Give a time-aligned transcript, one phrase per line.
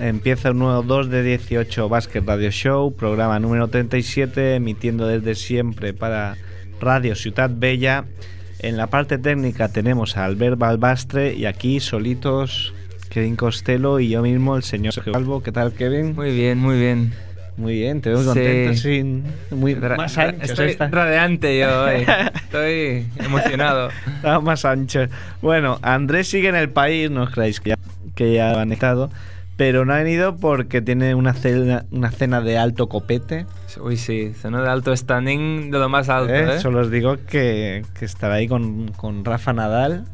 [0.00, 5.92] Empieza un nuevo 2 de 18 Basket Radio Show, programa número 37, emitiendo desde siempre
[5.92, 6.36] para
[6.80, 8.04] Radio Ciudad Bella.
[8.60, 12.72] En la parte técnica tenemos a Albert Balbastre y aquí solitos
[13.10, 15.42] Kevin Costello y yo mismo, el señor Sergio Calvo.
[15.42, 16.14] ¿Qué tal, Kevin?
[16.14, 17.12] Muy bien, muy bien.
[17.58, 18.26] Muy bien, te veo Sí.
[18.26, 20.88] contento, sin muy Ra- más anchos Estoy esta.
[20.88, 22.06] radiante yo hoy.
[22.34, 23.90] Estoy emocionado.
[24.16, 25.10] Estaba más anchos.
[25.42, 27.76] Bueno, Andrés sigue en el país, no os creáis que ya,
[28.14, 29.10] que ya han estado,
[29.60, 33.44] pero no ha venido porque tiene una cena, una cena de alto copete.
[33.78, 36.56] Uy, sí, zona de alto standing de lo más alto, ¿eh?
[36.56, 36.60] ¿eh?
[36.60, 40.06] Solo os digo que, que estará ahí con, con Rafa Nadal.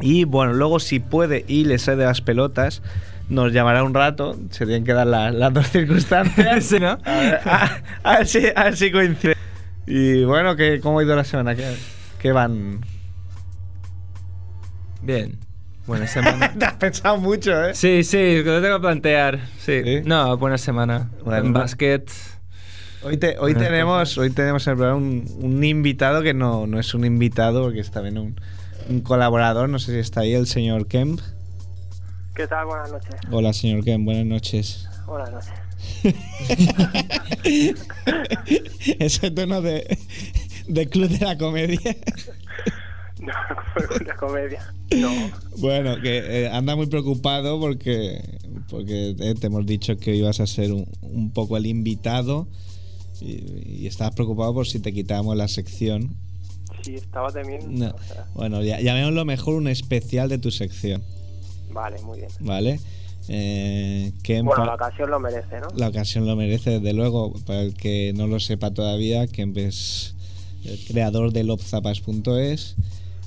[0.00, 2.80] Y bueno, luego si puede y le sale de las pelotas,
[3.28, 4.34] nos llamará un rato.
[4.48, 6.64] Se tienen que dar la- las dos circunstancias.
[6.64, 6.92] Sí, ¿no?
[7.04, 9.36] A ver, a- a ver si, a ver si coincide.
[9.86, 11.54] Y bueno, que, ¿cómo ha ido la semana?
[11.54, 11.70] ¿Qué,
[12.18, 12.80] qué van?
[15.02, 15.38] Bien.
[15.88, 16.54] Buena semana.
[16.58, 17.74] Te has pensado mucho, ¿eh?
[17.74, 19.40] Sí, sí, lo tengo que plantear.
[19.58, 19.82] Sí.
[19.82, 20.00] ¿Sí?
[20.04, 21.10] No, buena semana.
[21.24, 22.08] Bueno, en básquet.
[23.02, 24.18] Hoy, te- hoy Buenas tenemos cosas.
[24.18, 27.80] hoy tenemos en el programa un, un invitado que no, no es un invitado porque
[27.80, 28.40] es también un,
[28.88, 29.68] un colaborador.
[29.68, 31.20] No sé si está ahí el señor Kemp.
[32.34, 32.66] ¿Qué tal?
[32.66, 33.14] Buenas noches.
[33.30, 34.88] Hola, señor Kemp, buenas noches.
[35.06, 35.52] Buenas noches.
[38.98, 39.96] Ese tono de,
[40.66, 41.80] de club de la comedia.
[43.20, 43.32] No,
[44.00, 44.74] una comedia.
[44.96, 45.10] No.
[45.58, 48.22] Bueno, que eh, anda muy preocupado porque,
[48.68, 52.48] porque eh, te hemos dicho que ibas a ser un, un poco el invitado
[53.20, 56.16] y, y estabas preocupado por si te quitábamos la sección.
[56.82, 57.68] Sí, estaba temiendo.
[57.68, 57.90] No.
[57.94, 61.02] o sea, Bueno, ya, llamémoslo mejor un especial de tu sección,
[61.72, 62.30] vale, muy bien.
[62.40, 62.80] ¿vale?
[63.30, 65.68] Eh, que en Bueno, la ocasión lo merece, ¿no?
[65.76, 67.34] la ocasión lo merece, desde luego.
[67.46, 70.14] Para el que no lo sepa todavía, que es
[70.64, 72.76] el creador de lobzapas.es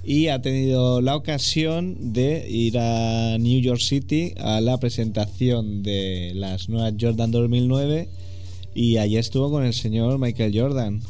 [0.04, 6.32] y ha tenido la ocasión de ir a New York City a la presentación de
[6.36, 8.10] las nuevas Jordan 2009
[8.74, 11.02] y allí estuvo con el señor Michael Jordan.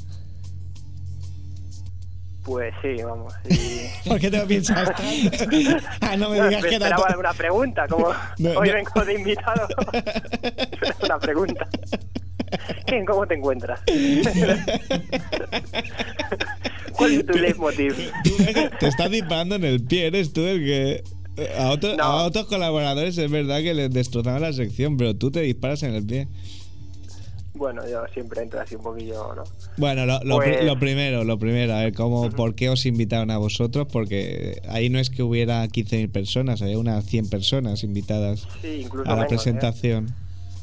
[2.43, 3.33] Pues sí, vamos.
[3.49, 4.09] Y...
[4.09, 4.89] ¿Por qué te lo piensas
[6.01, 8.07] ah, no me No, digas me que alguna pregunta, como
[8.39, 8.73] No, hoy no.
[8.73, 9.67] vengo de invitado.
[10.81, 11.67] Es una pregunta.
[12.85, 13.79] ¿Quién, ¿Cómo te encuentras?
[16.93, 17.95] ¿Cuál es tu leitmotiv?
[18.79, 21.03] Te estás disparando en el pie, eres tú el que.
[21.57, 22.03] A, otro- No.
[22.03, 25.93] a otros colaboradores es verdad que les destrozaban la sección, pero tú te disparas en
[25.95, 26.27] el pie.
[27.53, 29.43] Bueno, yo siempre entro así un poquillo, ¿no?
[29.77, 33.37] Bueno, lo, Pues- lo primero, lo primero, a ver, cómo, ¿por qué os invitaron a
[33.37, 33.87] vosotros?
[33.91, 39.09] Porque ahí no es que hubiera 15.000 personas, había unas 100 personas invitadas Sí, incluso
[39.09, 39.49] a la menos, ¿eh?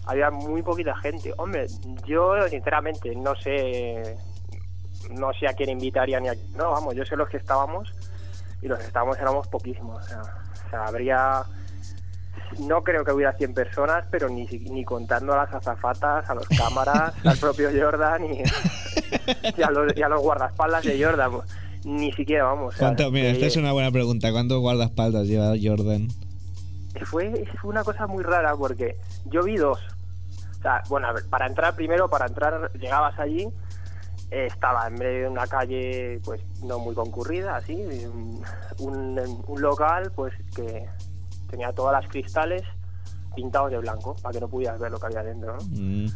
[0.09, 1.33] Había muy poquita gente.
[1.37, 1.67] Hombre,
[2.07, 4.17] yo sinceramente no sé
[5.11, 7.95] no sé a quién invitaría ni a no, vamos, yo sé los que estábamos
[8.61, 10.03] y los que estábamos éramos poquísimos.
[10.03, 11.43] O sea, o sea, habría
[12.59, 16.49] no creo que hubiera 100 personas, pero ni, ni contando a las azafatas, a los
[16.49, 18.43] cámaras, al propio Jordan y,
[19.59, 21.33] y a los, y a los guardaespaldas de Jordan.
[21.85, 22.75] Ni siquiera, vamos.
[22.75, 24.33] o sea, ¿Cuánto, mira, esta es una buena pregunta.
[24.33, 26.09] ¿Cuántos guardaespaldas lleva Jordan?
[27.05, 29.79] fue, fue una cosa muy rara porque yo vi dos.
[30.63, 33.49] Sea, bueno, para entrar primero, para entrar, llegabas allí,
[34.31, 37.87] eh, estaba en medio de una calle, pues no muy concurrida, así,
[38.79, 39.23] un
[39.57, 40.89] local, pues que
[41.49, 42.63] tenía todas las cristales
[43.35, 45.65] pintados de blanco, para que no pudieras ver lo que había dentro, ¿no?
[45.71, 46.07] Mm.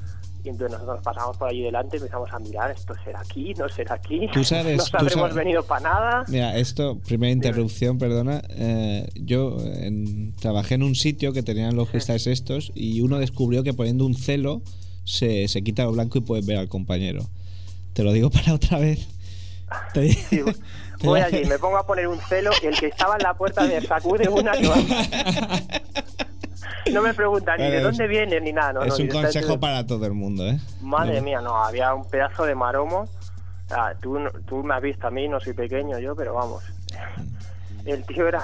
[0.45, 3.55] Y entonces nosotros pasamos por allí delante y empezamos a mirar, ¿esto será aquí?
[3.55, 4.27] ¿No será aquí?
[4.33, 6.25] Tú sabes- ¿Nos tú habremos sabes- venido para nada?
[6.29, 8.43] Mira, esto, primera interrupción, perdona.
[8.49, 13.63] eh, yo en- trabajé en un sitio que tenían los cristales estos y uno descubrió
[13.63, 14.63] que poniendo un celo
[15.05, 17.25] se, se quita lo blanco y puedes ver al compañero.
[17.93, 19.07] Te lo digo para otra vez.
[19.95, 20.41] Te- Sí,
[21.05, 23.65] voy allí, me pongo a poner un celo y el que estaba en la puerta
[23.65, 24.77] me sacude una que va-
[26.91, 28.73] No me pregunta ni de dónde viene ni nada.
[28.73, 30.59] No, es no, un consejo para todo el mundo, ¿eh?
[30.81, 31.23] Madre No.
[31.23, 33.09] mía, no, había un pedazo de maromo.
[34.01, 36.63] Tú, no- tú me has visto a mí, no soy pequeño yo, pero vamos.
[37.85, 38.41] El tío era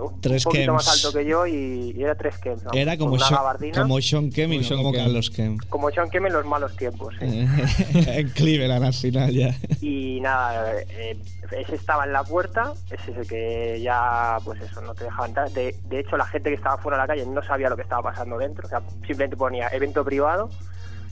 [0.00, 2.62] un Tres poquito más alto que yo y, y era tres Kems.
[2.64, 2.70] ¿no?
[2.72, 5.04] Era como, Sean- como Sean Kemp y Como no Sean como Kemp.
[5.04, 5.68] Carlos Kemp.
[5.68, 7.14] como Sean Kemp en los malos tiempos.
[7.20, 7.26] sí.
[7.94, 9.54] en Cleveland al final ya.
[9.80, 11.16] Y nada, eh,
[11.50, 15.26] ese estaba en la puerta, ese es el que ya, pues eso, no te dejaba
[15.26, 15.50] entrar.
[15.50, 17.82] De, de hecho, la gente que estaba fuera de la calle no sabía lo que
[17.82, 20.48] estaba pasando dentro, o sea, simplemente ponía evento privado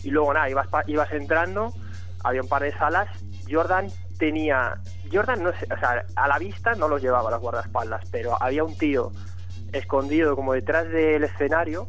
[0.02, 1.74] y luego nada, ibas, pa- ibas entrando,
[2.24, 3.08] había un par de salas,
[3.50, 4.78] Jordan tenía,
[5.12, 8.64] Jordan no sé, o sea, a la vista no los llevaba los guardaespaldas, pero había
[8.64, 9.10] un tío
[9.72, 11.88] escondido como detrás del escenario,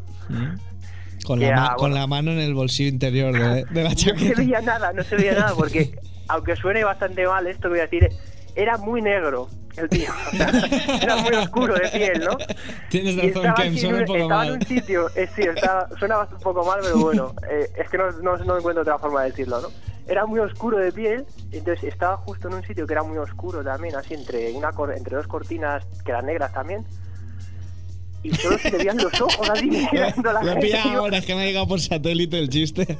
[1.25, 1.95] Con, Que la, era, ma- con bueno.
[1.95, 4.39] la mano en el bolsillo interior de, de la no se chaqueta.
[4.39, 5.91] veía nada, no se veía nada, porque
[6.27, 8.07] aunque suene bastante mal esto voy a decir,
[8.55, 9.47] era muy negro
[9.77, 10.09] el tío.
[10.33, 10.49] O sea,
[11.01, 12.37] era muy oscuro de piel, ¿no?
[12.89, 14.59] Tienes razón, en suena un un- poco estaba en mal.
[14.61, 18.11] un sitio, eh, sí, estaba, suena un poco mal, pero bueno, eh, es que no,
[18.11, 19.67] no, no encuentro otra forma de decirlo, ¿no?
[20.07, 23.63] Era muy oscuro de piel, entonces estaba justo en un sitio que era muy oscuro
[23.63, 26.83] también, así entre, una, cor- entre dos cortinas que eran negras también,
[28.23, 30.99] y solo se le veían los ojos así mirando la Lo he gente, pillado tío.
[30.99, 32.85] ahora, es que me ha llegado por satélite el chiste.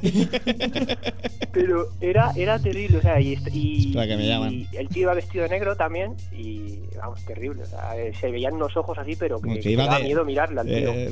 [1.52, 4.52] Pero era, era terrible, o sea, y, est- y, Espera, que me llaman.
[4.54, 8.54] y el tío iba vestido de negro también y, vamos, terrible, o sea, se veían
[8.54, 11.10] unos ojos así, pero que, que que iba daba de- miedo mirarle al tío, Eh,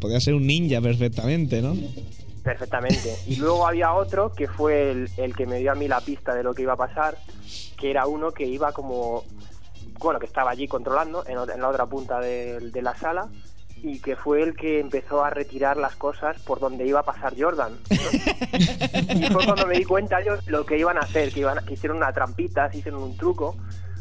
[0.00, 1.74] podía ser un ninja perfectamente, ¿no?
[2.44, 3.16] Perfectamente.
[3.26, 6.34] Y luego había otro que fue el, el que me dio a mí la pista
[6.34, 7.16] de lo que iba a pasar,
[7.76, 9.24] que era uno que iba como,
[9.98, 13.28] bueno, que estaba allí controlando en, en la otra punta de, de la sala
[13.82, 17.34] y que fue el que empezó a retirar las cosas por donde iba a pasar
[17.38, 17.72] Jordan.
[17.90, 17.96] ¿no?
[19.14, 21.74] y fue cuando me di cuenta yo lo que iban a hacer, que, iban, que
[21.74, 23.56] hicieron una trampita, se hicieron un truco,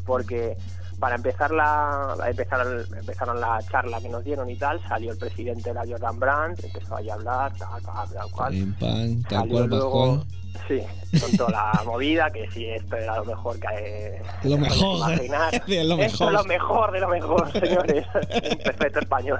[0.06, 0.58] porque
[1.04, 5.70] para empezar la empezaron, empezaron la charla que nos dieron y tal, salió el presidente
[5.70, 8.54] de la Jordan Brand, empezó ahí a hablar, tal, tal, tal cual.
[8.80, 10.26] Pam, tal Salió cual, luego,
[10.66, 10.82] sí,
[11.20, 15.84] con toda la movida, que sí, esto era lo mejor que eh, Lo mejor, de
[15.84, 16.28] lo Esto mejor.
[16.28, 18.06] es lo mejor de lo mejor, señores.
[18.30, 19.40] En perfecto español.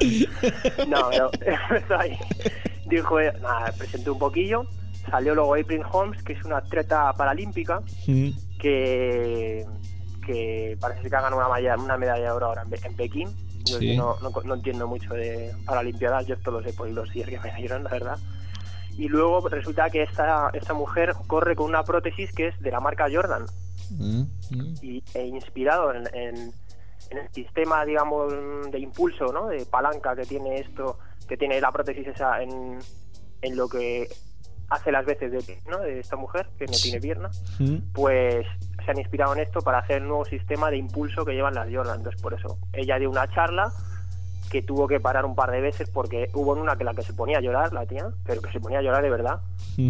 [0.90, 1.30] No, pero
[1.70, 2.18] empezó ahí.
[2.88, 4.66] Dijo, nada, presenté un poquillo.
[5.10, 8.32] Salió luego April Holmes, que es una atleta paralímpica, Mm.
[8.60, 9.66] que,
[10.26, 13.30] que parece que ha ganado una, malla- una medalla de oro ahora en, en Pekín.
[13.66, 13.96] Yo Sí.
[13.96, 17.40] no, no, no entiendo mucho de Paralimpiadas, yo esto lo sé por los días que
[17.40, 18.18] me dieron, la verdad.
[18.98, 22.80] Y luego resulta que esta, esta mujer corre con una prótesis que es de la
[22.80, 24.76] marca Jordan Ah, mm.
[24.82, 26.52] y, e inspirado en, en-
[27.10, 28.34] en el sistema, digamos,
[28.72, 29.48] de impulso, ¿no?
[29.48, 30.98] De palanca que tiene esto,
[31.28, 32.80] que tiene la prótesis esa en,
[33.42, 34.08] en lo que
[34.70, 35.80] hace las veces de ¿no?
[35.80, 37.30] De esta mujer que no tiene pierna
[37.60, 37.78] Mm.
[37.94, 38.46] pues
[38.86, 41.68] se han inspirado en esto para hacer el nuevo sistema de impulso que llevan las
[41.72, 41.98] Jordan.
[41.98, 43.72] Entonces, por eso, ella dio una charla
[44.50, 47.02] que tuvo que parar un par de veces porque hubo en una que la que
[47.02, 49.42] se ponía a llorar, la tía, pero que se ponía a llorar de verdad.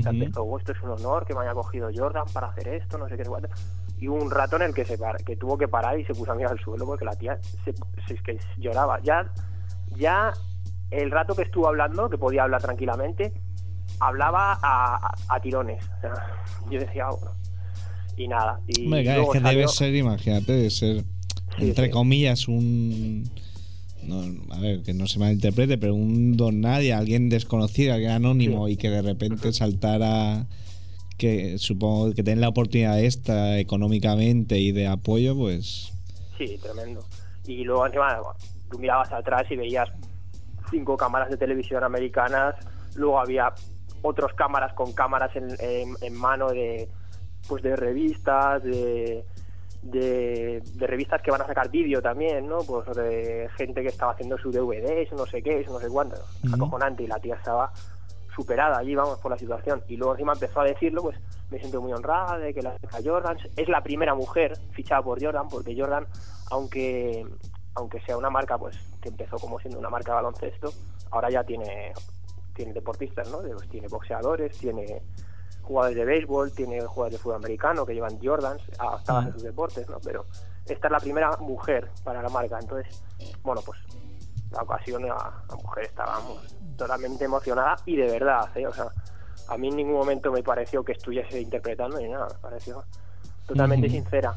[0.09, 3.09] Empezó, "Oh, esto es un honor que me haya cogido Jordan para hacer esto, no
[3.09, 3.23] sé qué.
[3.23, 3.49] no sé cuánto".
[3.97, 6.13] Y hubo un rato en el que se par- que tuvo que parar y se
[6.13, 8.99] puso a mirar al suelo porque la tía se, se- es que lloraba.
[9.01, 9.25] Ya,
[9.97, 10.31] ya
[10.91, 13.33] el rato que estuvo hablando, que podía hablar tranquilamente,
[13.99, 15.83] hablaba a, a- a tirones.
[15.97, 16.13] O sea,
[16.69, 17.31] yo decía, "Ah, bueno".
[18.17, 18.59] Y nada.
[18.67, 21.03] Y Hombre, claro, es luego que salió- debe ser, imagínate, de ser,
[21.57, 21.91] Sí, entre sí.
[21.91, 23.23] comillas, un.
[24.03, 24.21] No,
[24.53, 28.75] a ver, que no se malinterprete, pero un don nadie, alguien desconocido, alguien anónimo y
[28.75, 30.45] que de repente saltara.
[31.17, 35.93] Que supongo que tener la oportunidad esta económicamente y de apoyo, pues.
[36.37, 37.05] Sí, tremendo.
[37.47, 38.17] Y luego encima
[38.69, 39.89] tú mirabas atrás y veías
[40.71, 42.55] cinco cámaras de televisión americanas,
[42.95, 43.53] luego había
[44.01, 46.89] otras cámaras con cámaras en, en- en mano de
[47.47, 49.25] pues de revistas, de,
[49.81, 52.59] de, de revistas que van a sacar vídeo también, ¿no?
[52.59, 56.17] Pues de gente que estaba haciendo su DVD, no sé qué, no sé cuánto.
[56.43, 56.55] Ujú.
[56.55, 57.71] Acojonante y la tía estaba
[58.35, 59.83] superada allí, vamos, por la situación.
[59.87, 61.17] Y luego encima empezó a decirlo, pues
[61.49, 65.47] me siento muy honrada de que la Jordan es la primera mujer fichada por Jordan,
[65.49, 66.07] porque Jordan,
[66.49, 67.25] aunque
[67.75, 70.71] aunque sea una marca pues que empezó como siendo una marca de baloncesto,
[71.11, 71.91] ahora ya tiene
[72.55, 73.39] tiene deportistas, ¿no?
[73.39, 75.01] Pues tiene boxeadores, tiene
[75.63, 79.89] jugadores de béisbol, tiene jugadores de fútbol americano que llevan Jordans adaptadas a sus deportes,
[79.89, 79.97] ¿no?
[80.03, 80.25] Pero
[80.67, 83.03] esta es la primera mujer para la marca, entonces,
[83.41, 83.79] bueno, pues
[84.51, 88.67] la ocasión la, la mujer estaba vamos, totalmente emocionada y de verdad, ¿eh?
[88.67, 88.85] O sea,
[89.47, 92.83] a mí en ningún momento me pareció que estuviese interpretando ni nada, me pareció
[93.45, 94.33] totalmente sincera.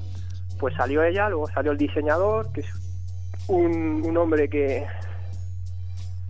[0.59, 2.69] Pues salió ella, luego salió el diseñador, que es
[3.49, 4.87] un, un hombre que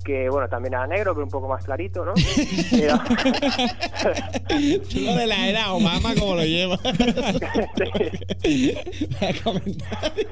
[0.07, 2.15] que bueno también era negro pero un poco más clarito no
[2.73, 3.05] Era-
[4.95, 6.79] Lo de la era Obama, como lo lleva.
[9.21, 10.27] Vaya comentario.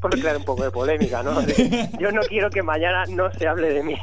[0.00, 1.40] por crear un poco de polémica no
[1.98, 3.94] yo no quiero que mañana no se hable de mí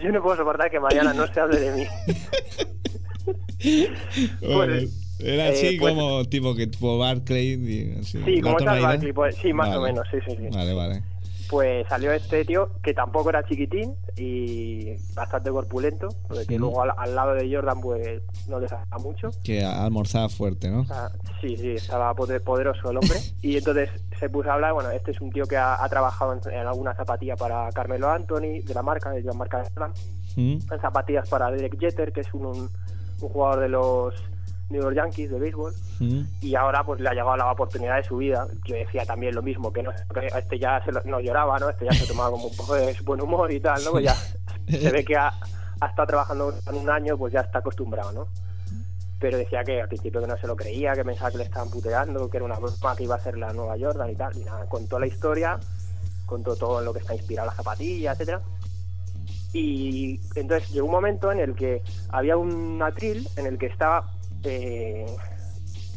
[0.00, 1.86] yo no puedo soportar que mañana no se hable de mí.
[4.42, 7.96] Bueno, Pues, era eh, así pues- como tipo que tipo Barclay.
[8.00, 8.82] así, Sí, como Raiders.
[8.82, 10.48] Barkley, pues, sí, más o menos, sí, sí, sí.
[10.52, 11.02] Vale, vale.
[11.50, 17.14] Pues salió este tío que tampoco era chiquitín y bastante corpulento, porque luego al, al
[17.14, 19.28] lado de Jordan pues no le saca mucho.
[19.44, 20.86] Que almorzaba fuerte, ¿no?
[21.42, 23.18] Sí, sí, estaba poder- poderoso el hombre.
[23.42, 26.32] Y entonces se puso a hablar, bueno, este es un tío que ha, ha trabajado
[26.32, 29.92] en, en alguna zapatilla para Carmelo Anthony, de la marca, de la marca Jordan,
[30.36, 30.56] ¿Mm?
[30.72, 32.56] en zapatillas para Derek Jeter, que es un, un,
[33.20, 34.14] un jugador de los
[34.70, 35.72] New York Yankees de béisbol.
[36.00, 36.22] ¿Mm?
[36.40, 38.46] y ahora pues le ha llegado la oportunidad de su vida.
[38.64, 41.70] Yo decía también lo mismo, que no que este ya se lo- no lloraba, ¿no?
[41.70, 43.92] Este ya se tomaba como un poco de buen humor y tal, ¿no?
[43.92, 44.14] Pues ya
[44.68, 45.28] se ve que ha,
[45.80, 48.26] ha estado trabajando en un año, pues ya está acostumbrado, ¿no?
[49.20, 51.70] Pero decía que al principio que no se lo creía, que pensaba que le estaban
[51.70, 54.36] puteando, que era una broma que iba a ser la nueva Jordan y tal.
[54.36, 55.58] Y nada, contó la historia,
[56.26, 58.40] contó todo en lo que está inspirado la zapatilla, etcétera
[59.52, 64.10] y entonces llegó un momento en el que había un atril en el que estaba
[64.44, 65.06] eh,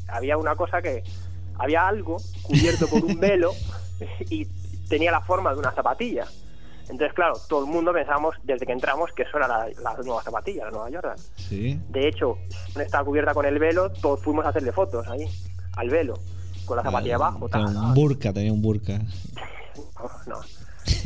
[0.08, 1.04] había una cosa que
[1.60, 3.52] había algo cubierto por un velo
[4.30, 4.46] y
[4.90, 6.26] tenía la forma de una zapatilla
[6.82, 10.22] entonces claro todo el mundo pensábamos desde que entramos que eso era la, la nueva
[10.24, 11.80] zapatilla la nueva Jordan Sí.
[11.90, 12.38] de hecho
[12.80, 15.28] estaba cubierta con el velo todos fuimos a hacerle fotos ahí
[15.76, 16.14] al velo
[16.66, 19.00] con la zapatilla abajo un burka, tenía un burka.
[19.98, 20.42] no, no.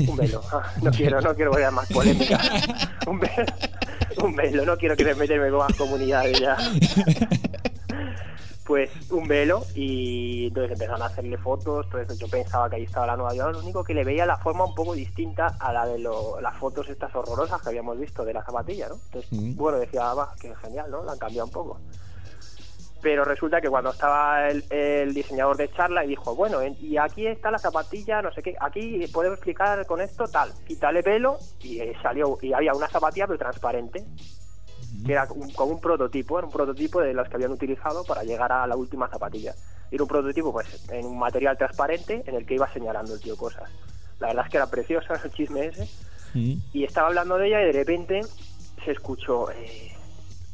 [0.07, 0.41] Un velo.
[0.51, 2.39] Ah, No quiero, no quiero ver más polémica.
[3.07, 3.45] Un velo,
[4.23, 4.65] un velo.
[4.65, 6.55] No quiero que meterme con más comunidades ya.
[8.63, 11.87] Pues un velo y entonces empezaron a hacerle fotos.
[11.93, 12.13] Eso.
[12.15, 13.53] Yo pensaba que ahí estaba la nueva York.
[13.53, 16.55] Lo único que le veía la forma un poco distinta a la de lo- las
[16.57, 18.95] fotos estas horrorosas que habíamos visto de la zapatilla, ¿no?
[19.05, 19.55] Entonces, Mm.
[19.55, 21.03] bueno, decía, va, que genial, ¿no?
[21.03, 21.79] La han cambiado un poco
[23.01, 26.97] pero resulta que cuando estaba el, el diseñador de charla y dijo, bueno, en- y
[26.97, 31.37] aquí está la zapatilla, no sé qué, aquí podemos explicar con esto tal, quítale pelo
[31.63, 34.03] y eh, salió, y había una zapatilla pero transparente,
[35.05, 38.23] que era un- como un prototipo, era un prototipo de las que habían utilizado para
[38.23, 39.53] llegar a la última zapatilla.
[39.89, 43.35] Era un prototipo pues en un material transparente en el que iba señalando el tío
[43.35, 43.69] cosas.
[44.19, 45.87] La verdad es que era preciosa el chisme ese
[46.73, 48.21] y estaba hablando de ella y de repente
[48.85, 49.90] se escuchó eh,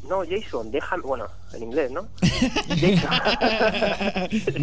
[0.07, 3.09] no Jason déjame bueno en inglés no Jason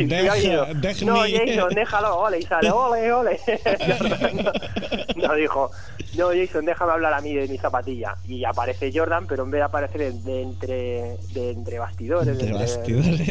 [0.09, 0.75] Deja-
[1.05, 3.41] no Jason déjalo ole y sale ole ole
[5.17, 5.71] no, dijo
[6.17, 9.61] no Jason déjame hablar a mí de mi zapatilla y aparece Jordan pero en vez
[9.61, 13.31] de aparecer de, entre de entre bastidores Entre de- bastidores.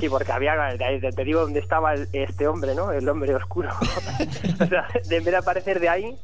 [0.00, 2.90] Sí, porque había, te te digo dónde estaba el- este hombre, ¿no?
[2.92, 3.68] El hombre oscuro.
[4.60, 6.16] o sea, de, en vez de aparecer de ahí,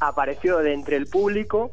[0.00, 1.72] apareció de entre el público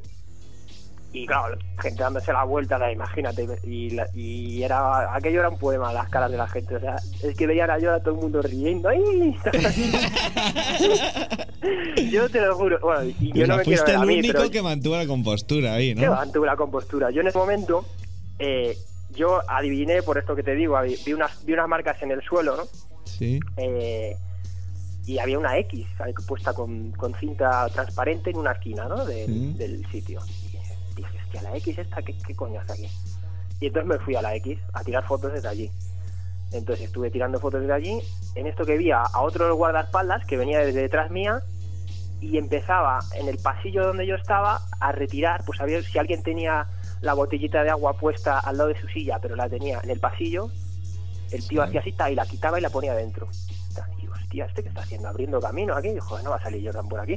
[1.13, 5.59] y claro, gente dándose la vuelta, la- imagínate, y, la- y era aquello era un
[5.59, 8.15] poema, las caras de la gente, o sea, es que veían a yo a todo
[8.15, 9.35] el mundo riendo, ¡ay!
[12.11, 14.33] yo te lo juro, bueno, y yo no me quiero ver a el mí, único
[14.39, 16.15] pero que mantuvo la compostura ahí, que ¿no?
[16.15, 17.09] mantuve la compostura.
[17.11, 17.85] Yo en ese momento,
[18.39, 18.77] eh,
[19.15, 22.55] yo adiviné, por esto que te digo, vi unas, vi unas marcas en el suelo,
[22.57, 22.63] ¿no?
[23.05, 23.39] Sí.
[23.57, 24.15] Eh,
[25.05, 25.85] y había una X
[26.27, 29.05] puesta con, con cinta transparente en una esquina, ¿no?
[29.05, 29.53] De- Sí.
[29.57, 30.21] Del sitio.
[31.33, 32.89] Hostia, la X esta, ¿qué, ¿qué coño hace aquí?
[33.59, 35.71] Y entonces me fui a la X a tirar fotos desde allí.
[36.51, 38.01] Entonces estuve tirando fotos desde allí.
[38.35, 41.41] En esto que vi a, a otro guardaespaldas que venía desde detrás mía
[42.21, 46.23] y empezaba en el pasillo donde yo estaba a retirar, pues a ver si alguien
[46.23, 46.67] tenía
[47.01, 49.99] la botellita de agua puesta al lado de su silla, pero la tenía en el
[49.99, 50.49] pasillo,
[51.31, 51.67] el tío Sí.
[51.77, 53.27] hacía así y la quitaba y la ponía dentro.
[54.01, 55.09] Y hostia, ¿este qué está haciendo?
[55.09, 55.89] Abriendo camino aquí.
[55.89, 57.15] Dijo, no va a salir Jordan por aquí.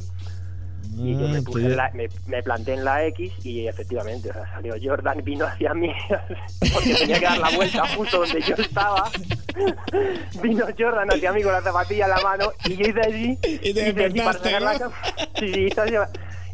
[0.95, 4.31] Y yo me, tú puse en la- me, me planté en la X y efectivamente,
[4.31, 5.93] o sea, salió Jordan, vino hacia mí,
[6.73, 9.11] porque tenía que dar la vuelta justo donde yo estaba.
[10.43, 13.38] vino Jordan hacia mí con la zapatilla en la mano y yo hice así.
[13.62, 14.75] Y te hice así para sacar la
[15.38, 15.97] Sí, sí, hice, así-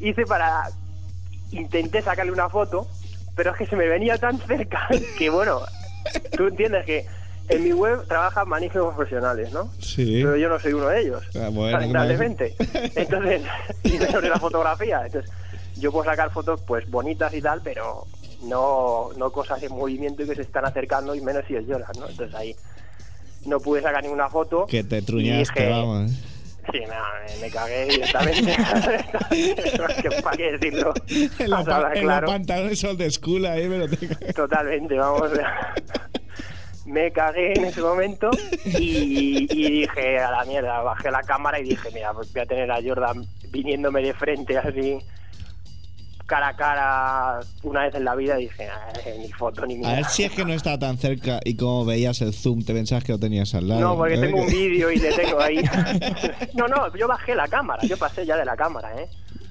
[0.01, 0.65] hice para.
[1.53, 2.89] Intenté sacarle una foto,
[3.37, 5.61] pero es que se me venía tan cerca que, bueno,
[6.35, 7.07] tú entiendes que
[7.53, 9.71] en mi web trabajan magníficos profesionales, ¿no?
[9.81, 10.21] Sí.
[10.23, 12.55] pero yo no soy uno de ellos, Ah, bueno, lamentablemente.
[12.97, 13.43] Entonces,
[13.83, 15.03] de la fotografía.
[15.07, 15.31] Entonces,
[15.77, 18.07] yo puedo sacar fotos pues bonitas y tal, pero
[18.43, 21.93] no, no cosas en movimiento y que se están acercando y menos si es Jordan,
[21.99, 22.09] ¿no?
[22.09, 22.55] Entonces ahí
[23.47, 24.67] no pude sacar ninguna foto.
[24.67, 26.11] Que te truñaste, dije, vamos.
[26.71, 28.55] Sí, me, me cagué directamente.
[29.31, 30.95] ¿Qué- ¿Para qué decirlo?
[31.41, 32.27] En la, pa- en claro.
[32.27, 34.33] los pantalones old school ahí, pero te...
[34.33, 35.31] Totalmente, vamos.
[36.85, 38.31] Me cagué en ese momento
[38.65, 42.47] y, y dije a la mierda, bajé la cámara y dije, mira, pues voy a
[42.47, 44.99] tener a Jordan viniéndome de frente así,
[46.27, 49.79] cara a cara, una vez en la vida, y dije, "Ah, ni foto ni A
[49.79, 49.95] mierda.
[49.97, 53.05] ver si es que no estaba tan cerca y como veías el zoom, te pensabas
[53.05, 53.81] que lo tenías al lado.
[53.81, 55.59] No, porque tengo un vídeo y le tengo ahí.
[56.55, 59.09] No, no, yo bajé la cámara, yo pasé ya de la cámara, ¿eh?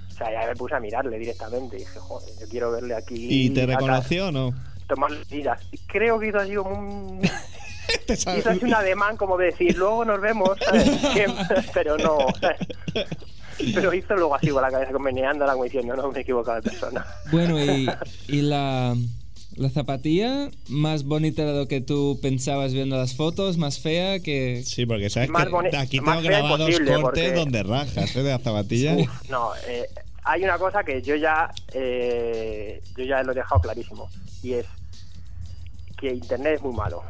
[0.10, 3.28] O sea, ya me puse a mirarle directamente y dije, joder, yo quiero verle aquí.
[3.46, 3.74] ¿Y te acá".
[3.74, 4.54] reconoció o no?
[4.94, 5.60] Tomar medidas.
[5.72, 7.22] Y creo que hizo así como un...
[8.08, 10.52] Hizo así un ademán como de decir, luego nos vemos,
[11.74, 12.58] pero no, ¿sabes?
[13.74, 16.70] Pero hizo luego así con la cabeza, meneándola, como diciendo, no me he equivocado de
[16.70, 17.06] persona.
[17.32, 17.88] Bueno, y,
[18.28, 18.96] y la,
[19.56, 24.64] la zapatilla más bonita de lo que tú pensabas viendo las fotos, más fea que...
[24.66, 28.24] Sí, porque sabes Más que boni- aquí tengo grabados cortes porque- donde rajas, ¿eh?
[28.24, 28.96] De la zapatilla.
[29.30, 29.86] No, eh,
[30.24, 34.10] hay una cosa que yo ya, eh, yo ya lo he dejado clarísimo,
[34.42, 34.66] y es
[36.02, 37.04] que Internet es muy malo.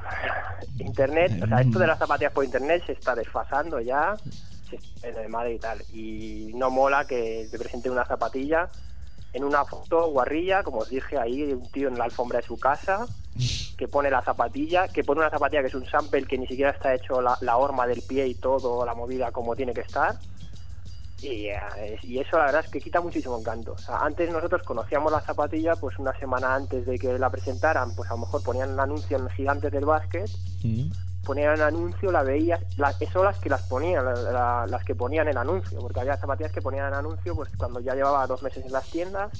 [0.78, 4.16] Internet, o sea, esto de las zapatillas por Internet se está desfasando ya,
[4.70, 4.76] se
[5.08, 8.70] es de madre y tal, y no mola que te presenten una zapatilla
[9.34, 12.60] en una foto guarrilla, como os dije ahí, un tío en la alfombra de su
[12.60, 13.08] casa,
[13.78, 16.72] que pone la zapatilla, que pone una zapatilla que es un sample que ni siquiera
[16.72, 20.16] está hecho la, la horma del pie y todo, la movida como tiene que estar.
[21.22, 23.74] Y, eh, y eso la verdad es que quita muchísimo encanto.
[23.74, 27.94] O sea, antes nosotros conocíamos la zapatilla, pues una semana antes de que la presentaran,
[27.96, 30.30] pues a lo mejor ponían el anuncio en Gigantes del Básquet,
[30.64, 30.92] Mm.
[31.24, 34.96] ponían el anuncio, la veías, las, son las que las ponían, la- la- las que
[34.96, 38.42] ponían el anuncio, porque había zapatillas que ponían el anuncio pues cuando ya llevaba dos
[38.42, 39.32] meses en las tiendas,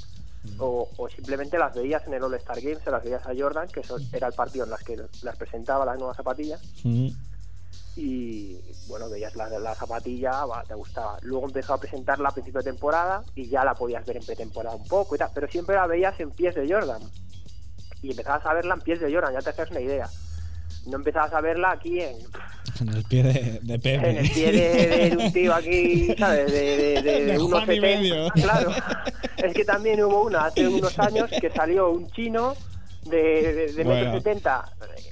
[0.58, 3.68] o, o simplemente las veías en el All Star Games, se las veías a Jordan,
[3.68, 7.10] que eso era el partido en las que las presentaba las nuevas zapatillas, Mm.
[7.96, 8.58] Y
[8.88, 11.18] bueno, veías la, la zapatilla, va, te gustaba.
[11.22, 14.76] Luego empezó a presentarla a principio de temporada y ya la podías ver en pretemporada
[14.76, 17.02] un poco y tal, pero siempre la veías en pies de Jordan.
[18.02, 20.10] Y empezabas a verla en pies de Jordan, ya te haces una idea.
[20.88, 22.16] No empezabas a verla aquí en,
[22.82, 26.52] En el pie de, de en el pie de, de un tío aquí, ¿sabes?
[26.52, 27.82] De, de, unos Juan y 70.
[27.82, 28.30] medio.
[28.32, 28.72] Claro.
[29.38, 32.56] Es que también hubo una hace unos años que salió un chino
[33.06, 34.14] de, de, de Bueno.
[34.14, 34.66] metro 70,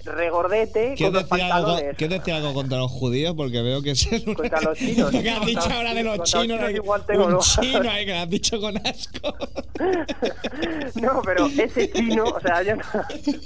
[0.05, 1.97] regordete, ¿Quieres con los decir, algo, pantalones.
[1.97, 3.33] ¿Quieres decir algo contra los judíos?
[3.35, 5.13] Porque veo que es el Contra los chinos.
[5.13, 6.59] Lo que has dicho ahora de los contra los chinos.
[6.59, 7.39] chinos hay- tengo, un ¿no?
[7.39, 9.35] chino ahí que lo has dicho con asco.
[11.01, 12.83] No, pero ese chino, o sea, yo no...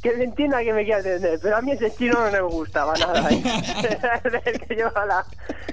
[0.00, 2.94] Que me entienda que me quiera entender, pero a mí ese chino no me gustaba
[2.94, 3.28] nada.
[3.32, 3.42] ¿eh?
[4.44, 5.26] el que lleva la...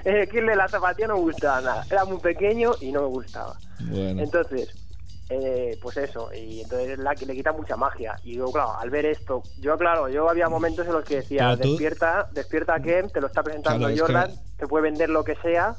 [0.04, 1.86] El que de la zapatilla no me gustaba nada.
[1.88, 3.56] Era muy pequeño y no me gustaba.
[3.82, 4.20] Bueno.
[4.24, 4.68] Entonces,
[5.28, 8.14] eh, pues eso, y entonces la, le quita mucha magia.
[8.24, 11.56] Y yo, claro, al ver esto, yo, claro, yo había momentos en los que decía,
[11.60, 15.08] tú- despierta, despierta Ken, te lo está presentando Claro, es Jordan, que- te puede vender
[15.10, 15.74] lo que sea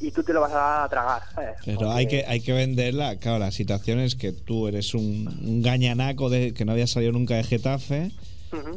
[0.00, 1.56] y tú te lo vas a tragar, ¿sabes?
[1.64, 3.16] Pero Porque- hay que, hay que venderla.
[3.16, 7.12] Claro, la situación es que tú eres un, un gañanaco de, que no había salido
[7.12, 8.10] nunca de Getafe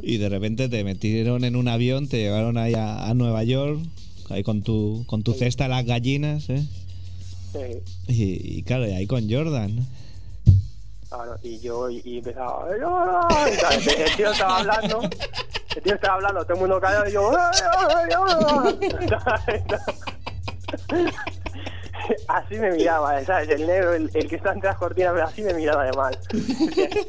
[0.02, 3.80] y de repente te metieron en un avión, te llevaron ahí a, a Nueva York,
[4.30, 6.62] ahí con tu, con tu cesta de las gallinas, ¿eh?
[7.54, 7.82] Sí.
[8.08, 9.86] Y, y claro, y ahí con Jordan.
[11.08, 12.80] Claro, y yo y, y empezaba el,
[14.18, 15.02] tío estaba hablando
[15.76, 17.32] el tío estaba hablando todo el mundo callado y yo
[22.28, 23.48] así me miraba ¿sabes?
[23.50, 26.18] el negro el, el que está entre las cortinas pero así me miraba de mal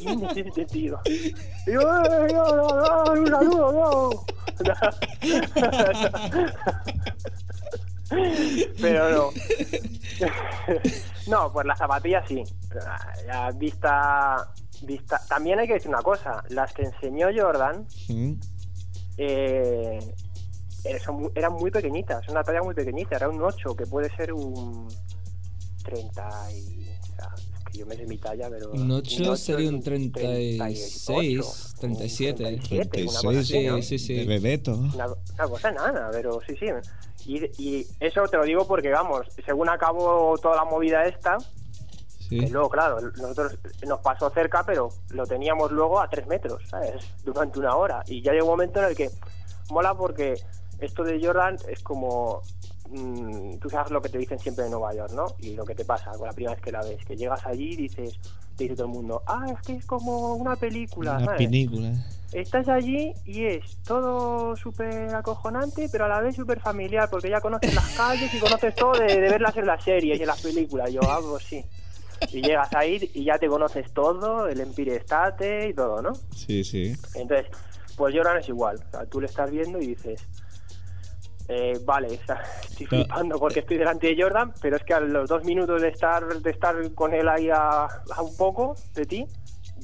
[0.00, 1.00] ¿quién es este tío?
[1.06, 1.32] y
[1.72, 2.36] yo "Ay, ay, ay,
[3.10, 4.10] ay, un saludo no
[8.80, 9.30] pero no
[11.26, 12.42] no, pues las zapatillas sí.
[13.26, 15.20] Ya vista, vista.
[15.28, 16.44] También hay que decir una cosa.
[16.50, 18.32] Las que enseñó Jordan ¿Mm?
[19.16, 19.98] eh,
[20.84, 22.28] eh, son eran muy pequeñitas.
[22.28, 23.16] Una talla muy pequeñita.
[23.16, 24.88] Era un 8, que puede ser un
[25.84, 26.88] 30 y...
[26.88, 28.70] o sea, es que yo me sé mi talla, pero...
[28.72, 32.44] Un 8 ocho sería es un 36, 37.
[32.44, 33.76] un 37, una cosa 36, así, ¿no?
[33.76, 34.14] Sí, sí, sí.
[34.14, 34.74] de Bebeto.
[34.74, 36.66] Una, una cosa nada, pero sí, sí.
[37.26, 41.38] Y, y eso te lo digo porque, vamos, según acabó toda la movida esta,
[42.28, 42.40] Sí.
[42.40, 47.04] que luego, claro, nosotros nos pasó cerca, pero lo teníamos luego a tres metros, ¿sabes?
[47.22, 48.02] Durante una hora.
[48.06, 49.10] Y ya llegó un momento en el que
[49.68, 50.34] mola porque
[50.78, 52.40] esto de Jordan es como.
[52.94, 55.26] Mm, tú sabes lo que te dicen siempre en Nueva York, ¿no?
[55.40, 57.72] Y lo que te pasa con la primera vez que la ves, que llegas allí
[57.72, 58.18] y dices,
[58.56, 61.38] te dice todo el mundo, ah, es que es como una película, Una ¿sabes?
[61.46, 61.92] película.
[62.32, 67.40] Estás allí y es todo súper acojonante, pero a la vez súper familiar, porque ya
[67.40, 70.42] conoces las calles y conoces todo de, de verlas en las series y en las
[70.42, 70.92] películas.
[70.92, 71.64] Yo hago sí.
[72.32, 76.12] Y llegas ahí y ya te conoces todo, el Empire State y todo, ¿no?
[76.34, 76.94] Sí, sí.
[77.14, 77.46] Entonces,
[77.96, 78.76] pues Jordan es igual.
[78.88, 80.26] O sea, tú le estás viendo y dices,
[81.48, 85.00] eh, vale, o sea, estoy flipando porque estoy delante de Jordan, pero es que a
[85.00, 89.06] los dos minutos de estar de estar con él ahí a, a un poco de
[89.06, 89.28] ti,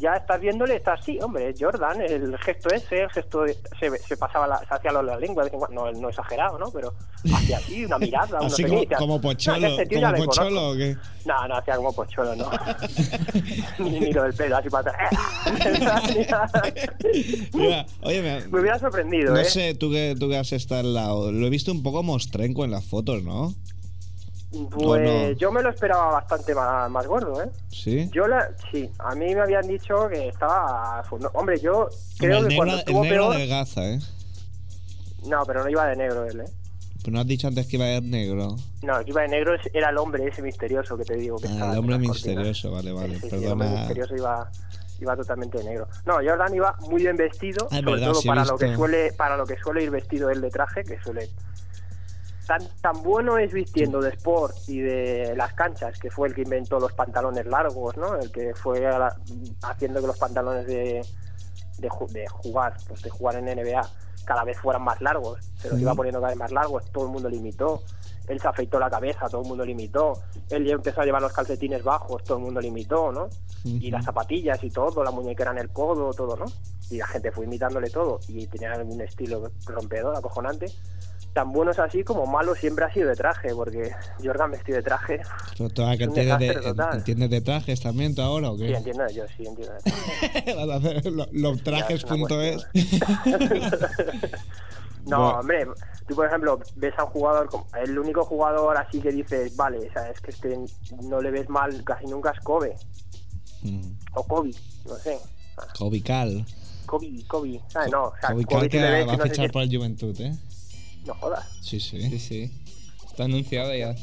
[0.01, 4.17] ya estás viéndole, estás sí, hombre, Jordan, el gesto ese, el gesto de- se, se
[4.17, 6.71] pasaba la, se hacía la lengua, de no, no exagerado, ¿no?
[6.71, 6.93] Pero
[7.35, 9.69] hacía así, una mirada, Así como, como No, Pocholo.
[9.77, 10.25] como.
[10.25, 10.97] Pocholo, ¿o qué?
[11.27, 12.51] No, no hacía como pocholo, no.
[13.79, 15.11] ni, ni lo del pelo, así para atrás.
[17.53, 19.45] Mira, oye, me, Me hubiera sorprendido, no ¿eh?
[19.45, 21.33] sé, tú que, tú que has estado al lado.
[21.33, 23.53] Lo he visto un poco mostrenco en las fotos, ¿no?
[24.71, 27.49] Pues yo me lo esperaba bastante más, más gordo, ¿eh?
[27.69, 28.11] ¿Sí?
[28.13, 31.03] Yo la, sí, a mí me habían dicho que estaba...
[31.21, 33.37] no, hombre, yo creo el que cuando negro, el estuvo negro peor...
[33.37, 34.01] adelgaza, ¿eh?
[35.27, 36.51] No, pero no iba de negro él, ¿eh?
[37.03, 38.57] Pues no has dicho antes que iba a ir negro.
[38.83, 41.37] No, el que iba de negro era el hombre ese misterioso que te digo.
[41.39, 42.17] Que Ah, estaba el hombre cortinas.
[42.17, 43.15] misterioso, vale, vale.
[43.15, 44.51] Sí, sí, sí, el hombre misterioso iba,
[45.01, 45.89] iba totalmente de negro.
[46.05, 48.75] No, Jordan iba muy bien vestido, Ah, es sobre verdad, todo sí para lo que
[48.75, 51.31] suele para lo que suele ir vestido él de traje, que suele
[52.51, 56.43] tan tan bueno es vistiendo de sport y de las canchas, que fue el que
[56.43, 58.17] inventó los pantalones largos, ¿no?
[58.17, 59.15] El que fue la-
[59.63, 61.07] haciendo que los pantalones de
[61.79, 63.89] de, ju- de jugar, pues de jugar en NBA,
[64.25, 67.11] cada vez fueran más largos, se los iba poniendo cada vez más largos, todo el
[67.13, 67.83] mundo le imitó.
[68.27, 70.21] Él se afeitó la cabeza, todo el mundo le imitó.
[70.51, 73.29] Él ya empezó a llevar los calcetines bajos, todo el mundo le imitó, ¿no?
[73.65, 73.91] Y Ujú.
[73.93, 76.47] las zapatillas y todo, la muñequera en el codo, todo, ¿no?
[76.91, 80.67] Y la gente fue imitándole todo y tenía un estilo rompedor, acojonante.
[81.33, 85.21] Tan buenos así como malo siempre ha sido de traje, porque Jordan vestido de traje,
[85.23, 86.97] ah, que entiendes de, desastre total.
[86.99, 88.67] ¿Entiendes de trajes también tú ahora o qué?
[88.69, 89.75] sí entiendo, yo sí entiendo.
[89.75, 90.55] de traje.
[90.57, 92.05] Vas a hacer lo- los trajes.
[95.07, 95.39] No, Bueno.
[95.41, 95.67] hombre,
[96.07, 99.79] tú por ejemplo ves a un jugador, como- el único jugador así que dices, vale,
[99.89, 100.59] o sea, es que este
[101.03, 102.77] no le ves mal casi nunca es Kobe,
[103.63, 103.93] Mm.
[104.15, 104.51] o Kobe,
[104.87, 105.19] no sé.
[105.79, 106.45] Kobe Cal.
[106.87, 107.91] Kobe, Kobe, ¿sabes?
[107.91, 109.53] No, o sea, Kobe Kobe Cal si que le ves va a no fichar si-
[109.53, 110.37] por el Juventud, ¿eh?
[111.11, 111.45] No jodas.
[111.61, 112.19] Sí, Sí, sí.
[112.21, 112.51] sí.
[113.05, 113.97] Está anunciado ya.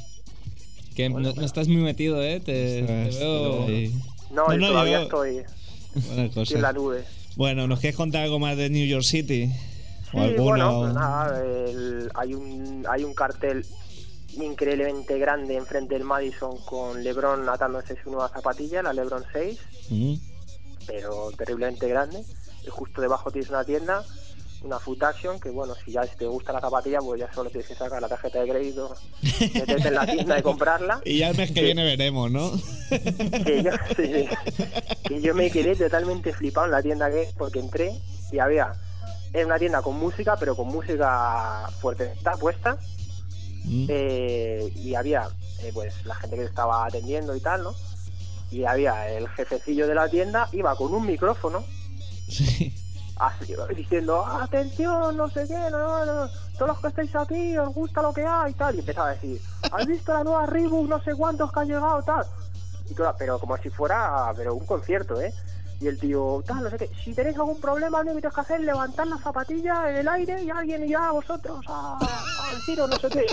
[0.93, 2.41] Que no, no estás muy metido, ¿eh?
[2.41, 3.65] Te, te Estás veo...
[3.65, 3.93] ahí.
[4.31, 5.43] No, No, todavía yo- estoy,
[6.55, 7.05] en la nube.
[7.37, 9.47] Bueno, ¿nos quieres contar algo más de New York City?
[10.11, 13.65] Sí, bueno, pues nada, el- hay, un, hay un cartel
[14.33, 19.57] increíblemente grande enfrente del Madison con LeBron atándose su nueva zapatilla, la LeBron 6,
[19.91, 20.13] Mm.
[20.85, 22.21] pero terriblemente grande.
[22.65, 24.03] Y justo debajo tienes una tienda,
[24.63, 27.67] una Foot Action, que bueno, si ya te gusta la zapatilla, pues ya solo tienes
[27.67, 28.93] que sacar la tarjeta de crédito,
[29.53, 31.01] meterte en la tienda y comprarla.
[31.05, 32.51] Y ya el mes que viene veremos, ¿no?
[32.89, 34.27] que yo, sí, sí.
[35.07, 37.91] que yo me quedé totalmente flipado en la tienda que porque entré
[38.31, 38.73] y había
[39.33, 42.77] era una tienda con música pero con música fuerte está puesta
[43.69, 43.85] Mm.
[43.89, 45.27] eh, y había
[45.59, 47.75] eh, pues la gente que estaba atendiendo y tal no
[48.49, 51.65] y había el jefecillo de la tienda iba con un micrófono
[52.29, 52.73] Sí.
[53.75, 56.27] Diciendo atención no sé qué no, no, no,
[56.57, 59.41] todos los que estáis aquí os gusta lo que hay tal y empezaba a decir
[59.71, 62.25] ¿has visto la nueva Reebok no sé cuántos que han llegado tal?
[62.89, 65.33] y toda- pero como si fuera pero un concierto eh
[65.79, 68.59] y el tío tal no sé qué si tenéis algún problema que tenéis que hacer
[68.61, 71.97] levantar la zapatilla en el aire y alguien irá a vosotros a,
[72.49, 73.25] a deciros no sé qué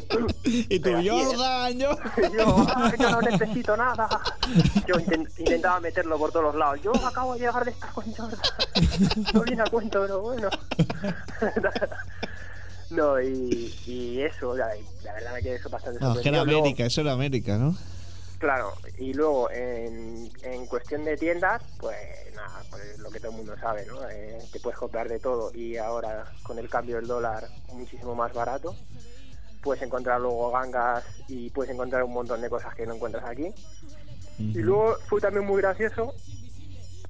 [0.69, 0.91] Y tú.
[0.91, 1.91] Jordan, yo.
[2.37, 4.09] yo, "Ah, yo no necesito nada.
[4.87, 6.81] Yo inten- intentaba meterlo por todos los lados.
[6.83, 8.41] Yo acabo de llegar de con Jordan.
[9.35, 10.49] No viene a cuento, pero bueno.
[12.91, 14.69] No, y, y eso, la,
[15.03, 16.61] la verdad me quedé eso bastante No, es que era sorprendido.
[16.61, 17.77] América, eso era América, ¿no?
[18.45, 21.97] Claro, y luego en, en cuestión de tiendas, pues
[22.35, 24.07] nada, pues lo que todo el mundo sabe, ¿no?
[24.11, 28.35] Eh, te puedes comprar de todo y ahora con el cambio del dólar muchísimo más
[28.35, 28.77] barato,
[29.63, 33.49] puedes encontrar luego gangas y puedes encontrar un montón de cosas que no encuentras aquí.
[34.39, 36.13] Y luego fue también muy gracioso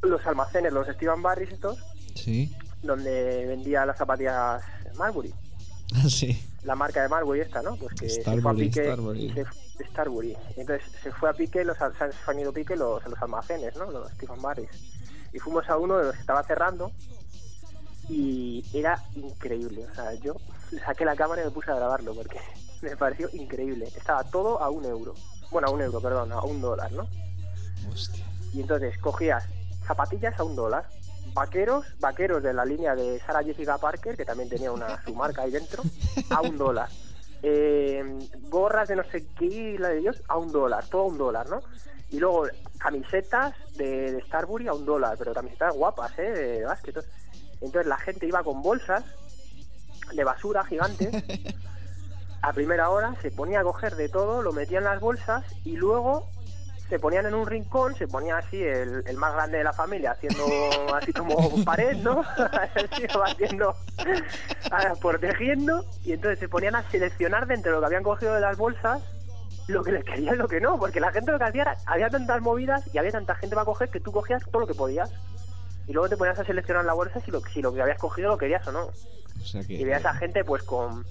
[0.02, 1.78] los almacenes, los Steven Barris estos,
[2.14, 2.54] Sí.
[2.80, 4.62] donde vendía las zapatillas
[4.94, 5.34] Marbury
[5.96, 6.40] Ah, sí.
[6.62, 7.74] la marca de Marbury esta, ¿no?
[7.74, 9.24] Pues que se fue a pique Starbury.
[9.26, 9.44] y se-
[9.80, 10.36] Starbury.
[10.56, 13.90] Entonces se fue a pique los se han ido a pique los, los almacenes, ¿no?
[13.90, 14.70] Los Stephen Barrys.
[15.32, 16.92] Y fuimos a uno de los que estaba cerrando
[18.08, 19.86] y era increíble.
[19.86, 20.36] O sea, yo
[20.84, 22.38] saqué la cámara y me puse a grabarlo porque
[22.82, 23.86] me pareció increíble.
[23.96, 25.14] Estaba todo a un euro.
[25.50, 27.08] Bueno, a un euro, perdón, a un dólar, ¿no?
[27.90, 28.24] Hostia.
[28.52, 29.44] Y entonces cogías
[29.86, 30.88] zapatillas a un dólar,
[31.34, 35.42] vaqueros, vaqueros de la línea de Sarah Jessica Parker, que también tenía una su marca
[35.42, 35.82] ahí dentro,
[36.30, 36.88] a un dólar.
[37.46, 38.02] Eh,
[38.48, 41.50] gorras de no sé qué, la de Dios, a un dólar, todo a un dólar,
[41.50, 41.60] ¿no?
[42.10, 42.46] Y luego
[42.78, 46.30] camisetas de, de Starbury a un dólar, pero camisetas guapas, ¿eh?
[46.30, 47.04] De básquet.
[47.60, 49.04] Entonces la gente iba con bolsas
[50.14, 51.22] de basura gigantes
[52.42, 55.76] a primera hora, se ponía a coger de todo, lo metía en las bolsas y
[55.76, 56.30] luego
[56.94, 60.12] se ponían en un rincón, se ponía así el, el más grande de la familia,
[60.12, 60.44] haciendo
[60.94, 62.20] así como pared, ¿no?
[62.36, 63.74] así haciendo,
[65.00, 68.56] protegiendo, y entonces se ponían a seleccionar de entre lo que habían cogido de las
[68.56, 69.02] bolsas
[69.66, 71.76] lo que les quería y lo que no, porque la gente lo que hacía era,
[71.86, 74.74] había tantas movidas y había tanta gente para coger que tú cogías todo lo que
[74.74, 75.10] podías.
[75.88, 78.28] Y luego te ponías a seleccionar la bolsa si lo, si lo que habías cogido
[78.28, 78.84] lo querías o no.
[78.84, 79.72] O sea que.
[79.72, 81.04] Y veías a gente pues con,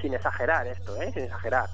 [0.00, 1.10] sin exagerar esto, ¿eh?
[1.12, 1.68] Sin exagerar.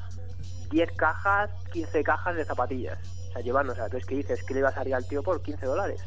[0.71, 3.22] 10 cajas, 15 cajas de zapatillas.
[3.33, 3.81] O sea, llevándose.
[3.81, 4.45] Entonces, ¿qué dices?
[4.45, 6.03] ¿Qué le iba a salir al tío por 15 dólares?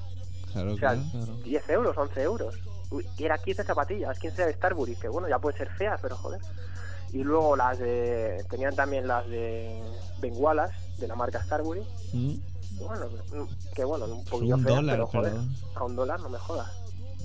[0.54, 1.02] Claro, O sea, claro.
[1.12, 1.34] Claro.
[1.44, 2.56] 10 euros, 11 euros.
[2.92, 6.16] Uy, y era 15 zapatillas, 15 de Starbury, que bueno, ya puede ser fea, pero
[6.16, 6.40] joder.
[7.12, 9.82] y luego las de tenían también las de
[10.20, 11.82] bengualas de la marca Starbury
[12.14, 12.34] Mm.
[12.80, 13.06] bueno
[13.74, 15.44] que bueno un poquito un feas, dólar, pero joder pero-
[15.76, 16.70] a un dólar no me jodas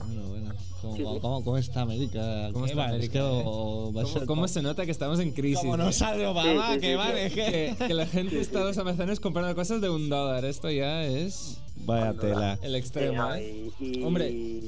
[0.06, 0.54] Bueno, bueno.
[0.80, 1.18] ¿Cómo, Sí, sí.
[1.20, 2.48] cómo- cómo está América?
[2.52, 3.42] ¿Cómo ¿Qué está América, que eh?
[3.44, 5.60] ¿Cómo, ser cómo como- se nota que estamos en crisis?
[5.60, 7.34] Como no sale Obama, Sí, sí, que sí, vale, sí.
[7.34, 7.74] que...
[7.78, 10.44] que, que la gente está los almacenes comprando cosas de un dólar.
[10.46, 12.58] Esto ya es Vaya tela.
[12.62, 13.16] el Sí, extremo.
[13.22, 13.70] no, ¿eh?
[13.80, 14.60] y, y- Hombre.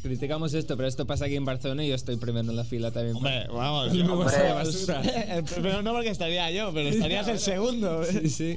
[0.00, 2.92] Criticamos esto, pero esto pasa aquí en Barcelona y yo estoy primero en la fila
[2.92, 3.16] también.
[3.16, 3.92] Hombre, vamos.
[3.92, 4.52] De Hombre.
[4.54, 5.02] basura.
[5.54, 8.04] Primero no porque estaría yo, pero estarías el segundo.
[8.04, 8.20] ¿eh?
[8.22, 8.56] Sí, sí.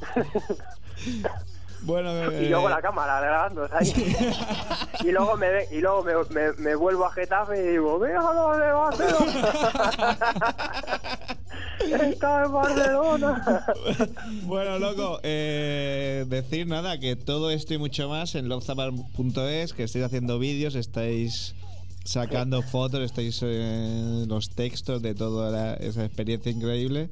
[1.82, 3.94] Bueno, y eh, luego la cámara grabando ¿sabes?
[5.04, 8.58] y luego me ve- y luego me, me, me vuelvo a Getafe y digo déjalo
[8.58, 10.18] de Barcelona
[12.12, 13.66] está en Barcelona
[14.44, 20.06] Bueno, loco, eh, decir nada, que todo esto y mucho más en lobzapar.es, que estáis
[20.06, 21.56] haciendo vídeos, estáis
[22.06, 27.10] sacando fotos, estáis eh, los textos de toda la- esa experiencia increíble.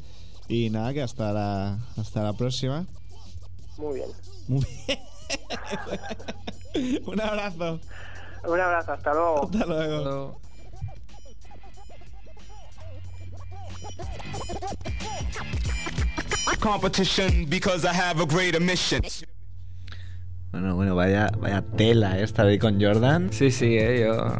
[0.47, 2.86] Y nada, que hasta la, hasta la próxima.
[3.77, 4.10] muy bien
[4.49, 4.99] Muy bien.
[7.05, 7.79] Un abrazo.
[8.45, 10.03] un abrazo hasta luego Hasta luego.
[10.03, 10.39] Pero-
[16.59, 19.01] competition because I have a greater mission.
[20.51, 23.29] Bueno, bueno, vaya, vaya tela eh, estar ahí con Jordan.
[23.31, 24.35] Sí, sí, eh, yo,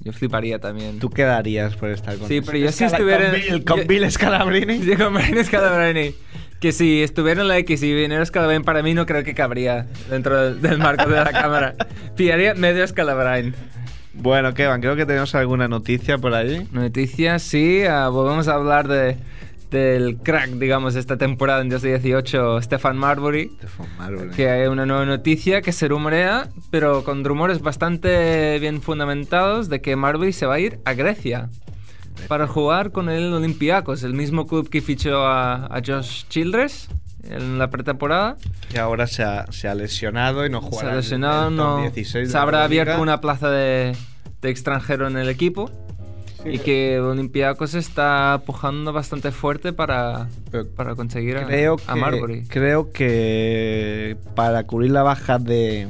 [0.00, 0.98] yo fliparía también.
[0.98, 3.80] ¿Tú qué darías por estar con Sí, pero yo si estuviera con en- Bill, con
[3.80, 4.78] yo- Bill Scalabrini?
[4.84, 6.14] Sí, con Brian Scalabrine.
[6.62, 9.88] Que si estuviera en la X y viniera Scalabrine para mí no creo que cabría
[10.08, 11.74] dentro del, del marco de la cámara.
[12.16, 13.52] Pillaría medio Scalabrine.
[14.14, 16.68] Bueno, Kevin, creo que tenemos alguna noticia por ahí.
[16.70, 17.82] Noticias, sí.
[17.82, 19.16] ah, volvemos a hablar de,
[19.72, 23.50] del crack, digamos, de esta temporada en 2018, Stefan Marbury.
[24.36, 29.80] Que hay una nueva noticia que se rumorea, pero con rumores bastante bien fundamentados, de
[29.80, 31.48] que Marbury se va a ir a Grecia
[32.28, 36.88] para jugar con el Olympiacos, el mismo club que fichó a, a Josh Childress
[37.24, 38.36] en la pretemporada.
[38.70, 40.88] Que ahora se ha, se ha lesionado y no Se jugará.
[40.88, 41.80] ha en- lesionado, el top no.
[41.82, 43.94] 16 de Se habrá abierto una plaza de,
[44.40, 45.70] de extranjero en el equipo.
[46.44, 50.26] Y que Olympiacos está pujando bastante fuerte para,
[50.74, 52.42] para conseguir a, Creo a que, Marbury.
[52.48, 55.86] creo que para cubrir la baja de,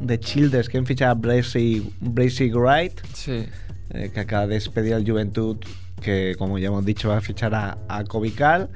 [0.00, 3.44] de Childers, que han fichado a Bracy, Bracy Wright, Sí.
[3.90, 5.58] Eh, que acaba de despedir al Juventud,
[6.00, 8.70] que como ya hemos dicho va a fichar a, a Covical.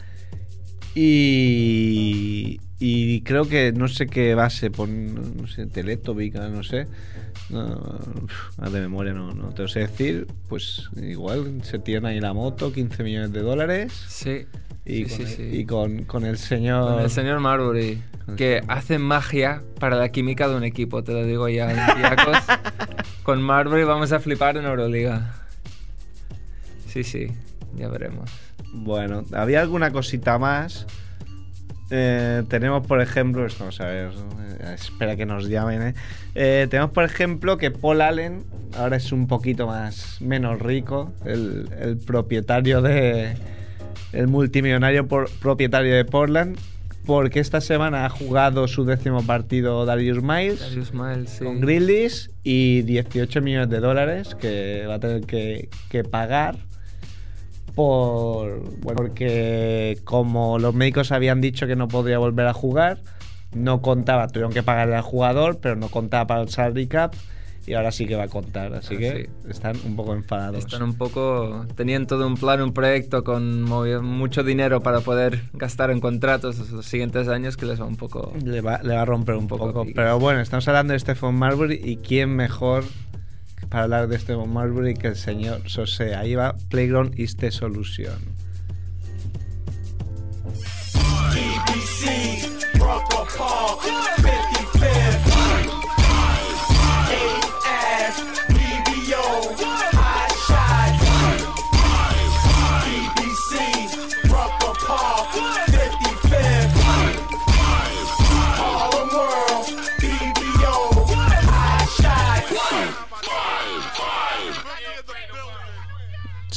[0.94, 6.87] Y, y creo que no sé qué base, pon, no sé, Teletovica, no sé.
[7.51, 10.27] De memoria no, no te lo sé decir.
[10.49, 13.92] Pues igual se tiene ahí la moto, 15 millones de dólares.
[14.09, 14.47] Sí.
[14.88, 15.42] Y, Sí, con, sí, el, sí.
[15.61, 16.94] y con, con el señor.
[16.94, 18.72] Con el señor Marbury, el que señor.
[18.77, 22.38] hace magia para la química de un equipo, te lo digo ya, Olympiacos.
[23.22, 25.35] Con Marbury vamos a flipar en Euroliga.
[26.87, 27.29] Sí, sí,
[27.77, 28.31] ya veremos.
[28.72, 30.87] Bueno, había alguna cosita más.
[31.90, 34.11] Eh, tenemos, por ejemplo, esto vamos a ver,
[34.61, 35.83] eh, espera que nos llamen.
[35.83, 35.94] eh.
[36.35, 38.44] Eh, tenemos, por ejemplo, que Paul Allen
[38.77, 43.37] ahora es un poquito más menos rico, el, el propietario de,
[44.12, 46.57] el multimillonario por- propietario de Portland,
[47.07, 51.44] porque esta semana ha jugado su décimo partido Darius Miles Darius Miles, sí.
[51.44, 56.57] con Grizzlies y 18 millones de dólares que va a tener que, que pagar
[57.75, 62.99] por bueno, porque como los médicos habían dicho que no podría volver a jugar,
[63.55, 67.14] no contaba, tuvieron que pagarle al jugador, pero no contaba para el salary cap
[67.68, 69.50] y ahora sí que va a contar, así Ah, que sí.
[69.50, 70.59] están un poco enfadados.
[70.64, 71.66] Están un poco.
[71.76, 76.87] Tenían todo un plan, un proyecto con mucho dinero para poder gastar en contratos los
[76.87, 78.33] siguientes años que les va un poco.
[78.44, 79.87] Le va, le va a romper un, Un poco.
[79.94, 82.85] Pero bueno, estamos hablando de Stephen Marbury y quién mejor
[83.68, 86.14] para hablar de Stephen Marbury que el señor Sosé.
[86.14, 88.14] Ahí va Playground is the solution.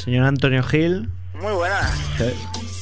[0.03, 1.91] Señor Antonio Gil, Muy buena.
[2.17, 2.33] te,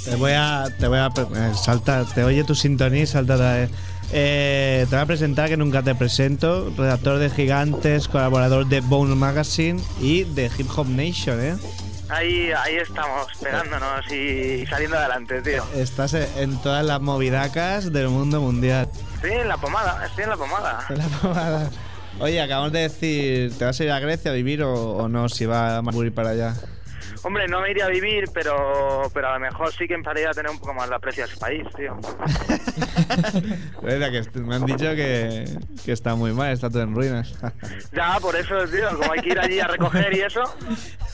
[0.10, 0.66] te voy a.
[0.80, 1.08] Te voy a.
[1.08, 3.70] eh, Salta, te oye tu sintonía y salta otra vez.
[4.12, 6.72] Eh, te voy a presentar que nunca te presento.
[6.78, 11.56] Redactor de Gigantes, colaborador de Bone Magazine y de Hip Hop Nation, ¿eh?
[12.10, 15.64] Ahí, ahí estamos, pegándonos y saliendo adelante, tío.
[15.76, 18.90] Estás en todas las movidacas del mundo mundial.
[19.16, 20.86] Estoy en la pomada, estoy en la pomada.
[20.90, 21.70] En la pomada.
[22.20, 25.30] Oye, acabamos de decir, ¿te vas a ir a Grecia a vivir o, o no?
[25.30, 26.56] Si va a Marbury para allá.
[27.24, 30.34] Hombre, no me iría a vivir, pero, pero a lo mejor sí que empezaría a
[30.34, 31.98] tener un poco más de aprecio a ese país, tío.
[33.82, 35.46] Verdad que me han dicho que,
[35.84, 37.34] que está muy mal, está todo en ruinas.
[37.92, 40.42] Ya, por eso, tío, como hay que ir allí a recoger y eso.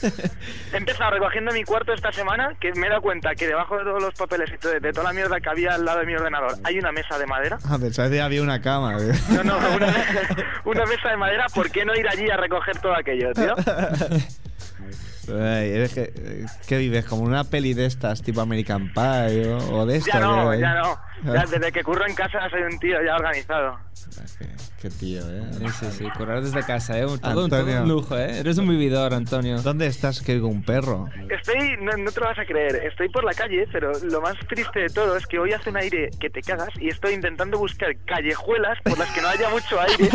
[0.72, 3.84] He empezado recogiendo mi cuarto esta semana, que me he dado cuenta que debajo de
[3.84, 6.14] todos los papeles y de, de toda la mierda que había al lado de mi
[6.14, 7.58] ordenador hay una mesa de madera.
[7.64, 8.92] Ah, pensaba que había una cama.
[9.30, 9.94] No, no, una,
[10.64, 13.54] una mesa de madera, ¿por qué no ir allí a recoger todo aquello, tío?
[15.28, 17.04] Ay, eres que, eh, ¿Qué vives?
[17.04, 20.14] ¿Como una peli de estas, tipo American Pie o, o de estas?
[20.14, 20.98] Ya no, ya no.
[21.24, 23.78] Ya, desde que curro en casa soy un tío ya organizado.
[24.38, 24.46] Qué,
[24.82, 25.42] qué tío, ¿eh?
[25.52, 27.06] Sí, sí, sí, currar desde casa, ¿eh?
[27.06, 27.82] Un- Todo, un- todo Antonio.
[27.82, 28.38] un lujo, ¿eh?
[28.38, 29.60] Eres un vividor, Antonio.
[29.62, 31.08] ¿Dónde estás que un perro?
[31.28, 34.34] Estoy, no, no te lo vas a creer, estoy por la calle, pero lo más
[34.48, 37.58] triste de todo es que hoy hace un aire que te cagas y estoy intentando
[37.58, 40.08] buscar callejuelas por las que no haya mucho aire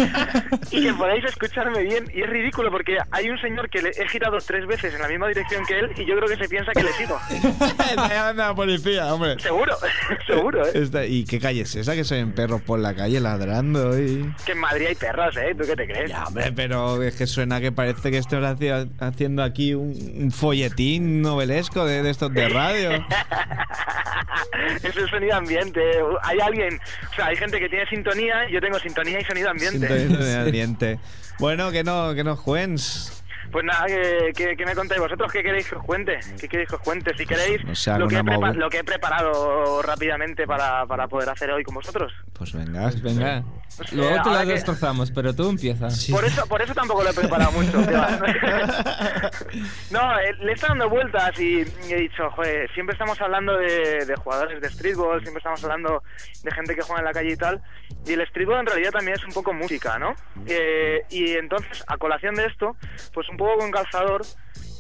[0.71, 2.05] y que podáis escucharme bien.
[2.13, 5.07] Y es ridículo porque hay un señor que le he girado tres veces en la
[5.07, 7.19] misma dirección que él y yo creo que se piensa que le sigo.
[8.35, 9.37] La policía, hombre.
[9.39, 9.75] Seguro,
[10.27, 10.71] seguro, ¿eh?
[10.91, 14.34] Está- ¿Y qué calle es esa que se ven perros por la calle ladrando y...?
[14.45, 15.56] Que en Madrid hay perros, ¿eh?
[15.58, 16.10] ¿Tú qué te crees?
[16.10, 21.21] Ya, hombre, pero es que suena que parece que haci- haciendo aquí un, un folletín
[21.21, 22.91] novelesco de, de estos de radio.
[24.84, 25.82] es el sonido ambiente.
[26.23, 26.80] Hay alguien,
[27.12, 29.88] o sea, hay gente que tiene sintonía, yo tengo sintonía y sonido ambiente.
[29.88, 30.99] Sintonía de ambiente.
[31.39, 33.20] Bueno, que no, que no juens.
[33.51, 35.31] Pues nada, ¿qué, qué, qué me contáis vosotros?
[35.31, 36.19] ¿Qué queréis que os cuente?
[36.39, 37.15] ¿Qué queréis que os cuente?
[37.17, 41.29] Si queréis, No sé, lo, que prepa- lo que he preparado rápidamente para, para poder
[41.29, 42.11] hacer hoy con vosotros.
[42.33, 42.83] Pues venga.
[42.83, 43.43] Pues venga.
[43.77, 45.87] Pues, Luego te que- destrozamos, pero tú empieza.
[46.11, 47.81] Por eso, por eso tampoco lo he preparado mucho.
[49.91, 54.05] no, eh, le he estado dando vueltas y he dicho, joder, siempre estamos hablando de,
[54.05, 56.03] de jugadores de streetball, siempre estamos hablando
[56.43, 57.61] de gente que juega en la calle y tal.
[58.05, 60.15] Y el streetball en realidad también es un poco música, ¿no?
[60.47, 62.75] Eh, y entonces, a colación de esto,
[63.13, 64.21] pues un poco con calzador,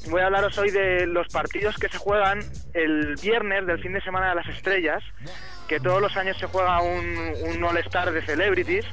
[0.09, 2.39] voy a hablaros hoy de los partidos que se juegan
[2.73, 5.01] el viernes del fin de semana de las estrellas,
[5.67, 8.85] que todos los años se juega un, un All-Star de Celebrities,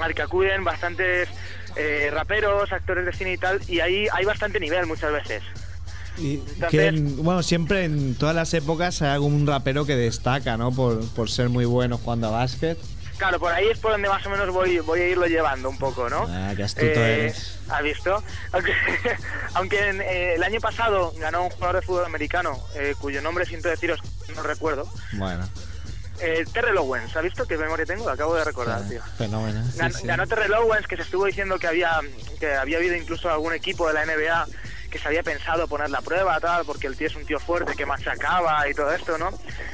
[0.00, 1.28] al que acuden bastantes
[1.76, 5.42] eh, raperos, actores de cine y tal, y ahí hay bastante nivel muchas veces.
[6.18, 10.56] Y Entonces- que en- bueno, siempre en todas las épocas hay algún rapero que destaca,
[10.56, 10.72] ¿no?
[10.72, 12.78] Por, por ser muy bueno jugando a básquet.
[13.20, 15.76] Claro, por ahí es por donde más o menos voy, voy a irlo llevando un
[15.76, 16.26] poco, ¿no?
[16.26, 17.58] Ah, qué astuto Eh, eres.
[17.68, 18.24] ¿Has visto?
[18.52, 18.72] Aunque,
[19.54, 23.44] aunque en, eh, el año pasado ganó un jugador de fútbol americano, eh, cuyo nombre
[23.44, 24.00] siento deciros,
[24.34, 25.46] no recuerdo, Bueno,
[26.18, 27.14] eh, Terrell Owens.
[27.14, 28.06] ¿Has visto qué memoria tengo?
[28.06, 29.02] Lo acabo de recordar, tío.
[29.18, 29.62] fenómeno.
[29.76, 32.00] Gan- Ganó Terrell Owens, que se estuvo diciendo que había,
[32.38, 34.46] que había habido incluso algún equipo de la NBA
[34.90, 37.74] que se había pensado poner la prueba, tal, porque el tío es un tío fuerte
[37.76, 39.30] que machacaba y todo esto, ¿no?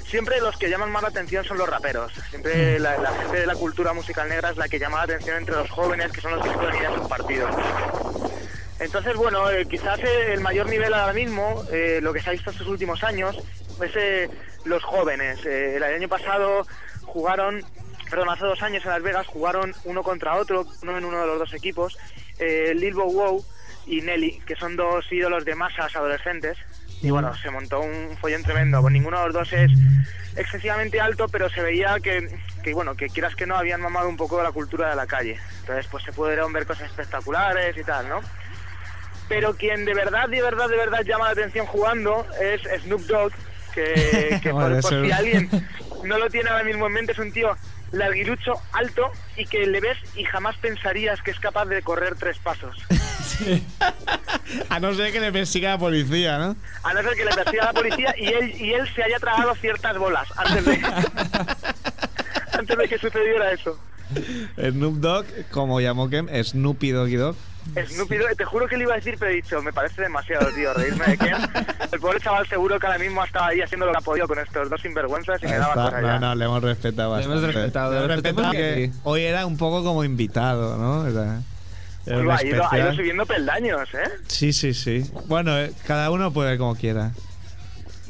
[0.06, 2.12] Siempre los que llaman más la atención son los raperos.
[2.30, 5.38] Siempre la, la gente de la cultura musical negra es la que llama la atención
[5.38, 7.54] entre los jóvenes, que son los que pueden ir a sus partidos.
[8.78, 12.32] Entonces, bueno, eh, quizás eh, el mayor nivel ahora mismo, eh, lo que se ha
[12.32, 13.36] visto estos últimos años,
[13.82, 14.30] es eh,
[14.64, 15.44] los jóvenes.
[15.46, 16.66] Eh, el año pasado
[17.04, 17.64] jugaron,
[18.10, 21.26] perdón, hace dos años en Las Vegas jugaron uno contra otro, uno en uno de
[21.26, 21.96] los dos equipos,
[22.38, 23.44] eh, Lil Bow Wow
[23.86, 26.58] y Nelly, que son dos ídolos de masas adolescentes.
[27.02, 28.80] Y bueno, se montó un follón tremendo.
[28.80, 29.70] Pues ninguno de los dos es
[30.36, 32.28] excesivamente alto, pero se veía que,
[32.62, 35.06] que, bueno, que quieras que no, habían mamado un poco de la cultura de la
[35.06, 35.38] calle.
[35.60, 38.20] Entonces, pues se pudieron ver cosas espectaculares y tal, ¿no?
[39.28, 43.32] Pero quien de verdad, de verdad, de verdad llama la atención jugando es Snoop Dogg,
[43.74, 45.48] que, que por, si alguien
[46.04, 47.56] no lo tiene ahora mismo en mente, es un tío
[47.92, 52.38] larguilucho, alto y que le ves y jamás pensarías que es capaz de correr tres
[52.38, 52.76] pasos.
[54.70, 56.56] A no ser que le persiga la policía, ¿no?
[56.84, 59.54] A no ser que le persiga la policía y él, y él se haya tragado
[59.56, 60.72] ciertas bolas antes de,
[62.52, 63.78] antes de que sucediera eso.
[64.56, 67.36] Snoop Dogg, como llamó Kem, Snoopy Doggy Dog.
[67.88, 70.46] Snoopy Dogg, te juro que le iba a decir, pero he dicho, me parece demasiado,
[70.54, 71.34] tío, reírme de Ken.
[71.90, 74.38] El pobre chaval seguro que ahora mismo estaba ahí haciendo lo que ha podido con
[74.38, 77.34] estos dos sinvergüenzas y me daba Está- cosa no, no, le hemos respetado Le hemos
[77.36, 77.56] bastante.
[77.58, 81.00] respetado, Le hemos le respetamos respetado que- hoy era un poco como invitado, ¿no?
[81.00, 81.40] O sea,
[82.06, 82.96] ha, ido, ha ido especial.
[82.96, 84.10] subiendo peldaños, ¿eh?
[84.28, 85.10] Sí, sí, sí.
[85.26, 87.10] Bueno, eh, cada uno puede como quiera.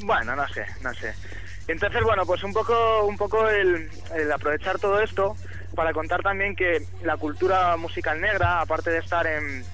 [0.00, 1.14] Bueno, no sé, no sé.
[1.68, 5.36] Entonces, bueno, pues un poco, un poco el, el aprovechar todo esto
[5.74, 9.64] para contar también que la cultura musical negra, aparte de estar en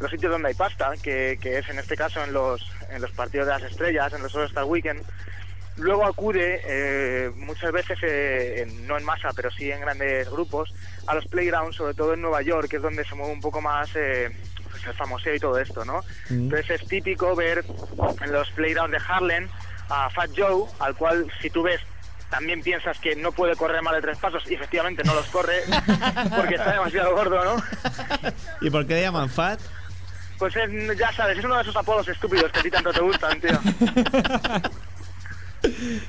[0.00, 2.60] los sitios donde hay pasta, que, que es en este caso en los,
[2.90, 5.02] en los partidos de las estrellas, en los All Star Weekend,
[5.76, 10.74] luego acude eh, muchas veces, eh, en- no en masa, pero sí en grandes grupos,
[11.06, 13.60] a los playgrounds, sobre todo en Nueva York, que es donde se mueve un poco
[13.60, 14.30] más eh,
[14.70, 16.00] pues el famoseo y todo esto, ¿no?
[16.28, 17.64] Entonces es típico ver
[18.22, 19.48] en los playgrounds de Harlem
[19.88, 21.80] a Fat Joe, al cual si tú ves
[22.30, 25.62] también piensas que no puede correr más de tres pasos y efectivamente no los corre
[26.36, 27.62] porque está demasiado gordo, ¿no?
[28.60, 29.60] ¿Y por qué le llaman Fat?
[30.38, 33.00] Pues es- ya sabes, es uno de esos apodos estúpidos que a ti tanto te
[33.00, 33.58] gustan, tío.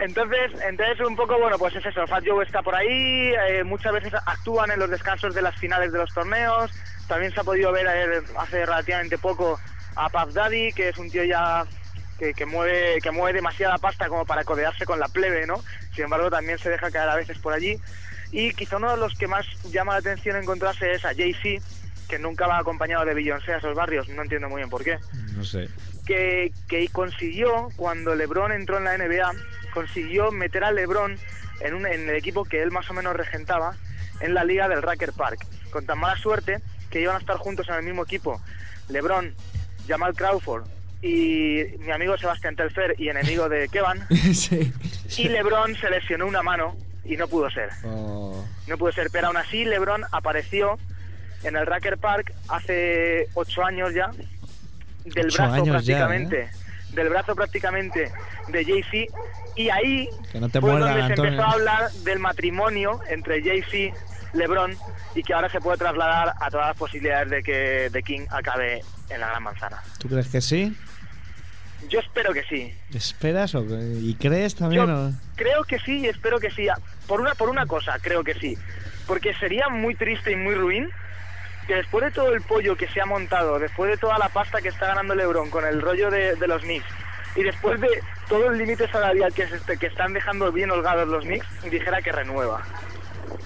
[0.00, 3.92] Entonces, entonces un poco, bueno, pues es eso, Fat Joe está por ahí, eh, muchas
[3.92, 6.70] veces actúan en los descansos de las finales de los torneos,
[7.08, 9.58] también se ha podido ver eh, hace relativamente poco
[9.96, 11.64] a Puff Daddy, que es un tío ya
[12.18, 15.62] que, que mueve que mueve demasiada pasta como para codearse con la plebe, ¿no?
[15.94, 17.76] Sin embargo, también se deja caer a veces por allí.
[18.30, 21.64] Y quizá uno de los que más llama la atención encontrarse es a Jay-Z,
[22.08, 24.98] que nunca va acompañado de Beyoncé a esos barrios, no entiendo muy bien por qué
[25.34, 25.68] No sé.
[26.06, 29.32] que, que consiguió, cuando LeBron entró en la NBA,
[29.78, 31.16] consiguió meter a LeBron
[31.60, 33.76] en, un, en el equipo que él más o menos regentaba
[34.18, 35.46] en la liga del Racker Park.
[35.70, 36.58] Con tan mala suerte
[36.90, 38.40] que iban a estar juntos en el mismo equipo.
[38.88, 39.32] LeBron,
[39.86, 40.66] Jamal Crawford
[41.00, 44.04] y mi amigo Sebastián Telfer y enemigo de Kevan.
[44.34, 44.72] sí.
[45.16, 47.68] Y LeBron se lesionó una mano y no pudo ser.
[47.84, 50.76] Oh, No pudo ser, pero aún así LeBron apareció
[51.44, 54.10] en el Racker Park hace ocho años ya,
[55.04, 56.50] del Ocho brazo ya, prácticamente,
[56.92, 58.10] del brazo prácticamente
[58.48, 59.12] de Jay-Z,
[59.56, 63.96] y ahí no fue muerdan, donde se empezó a hablar del matrimonio entre Jay-Z,
[64.34, 64.76] LeBron,
[65.14, 68.82] y que ahora se puede trasladar a todas las posibilidades de que The King acabe
[69.10, 69.82] en la Gran Manzana.
[69.98, 70.76] ¿Tú crees que sí?
[71.88, 72.74] Yo espero que sí.
[72.92, 74.86] ¿Esperas o y crees también?
[74.86, 76.66] Yo o- creo que sí y espero que sí.
[77.06, 78.56] Por una, por una cosa, creo que sí.
[79.06, 80.88] Porque sería muy triste y muy ruin
[81.68, 84.60] que después de todo el pollo que se ha montado, después de toda la pasta
[84.60, 86.86] que está ganando LeBron con el rollo de, de los Knicks,
[87.36, 87.88] y después de
[88.28, 92.10] todo el límite salarial que, se, que están dejando bien holgados los Knicks, dijera que
[92.10, 92.62] renueva.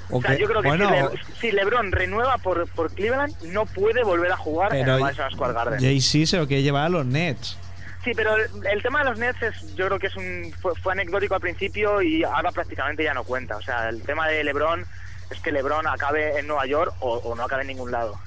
[0.08, 3.34] o O sea, yo creo que bueno, si, Le- si LeBron renueva por, por Cleveland,
[3.52, 5.80] no puede volver a jugar en el Madison Square Garden.
[5.80, 7.58] Jay-Z se lo quiere llevar a los Nets.
[8.04, 10.72] Sí, pero el, el tema de los Nets es, yo creo que es un fue,
[10.80, 13.56] fue anecdótico al principio y ahora prácticamente ya no cuenta.
[13.56, 14.84] O sea, el tema de LeBron
[15.32, 18.18] es que LeBron acabe en Nueva York o, o no acabe en ningún lado.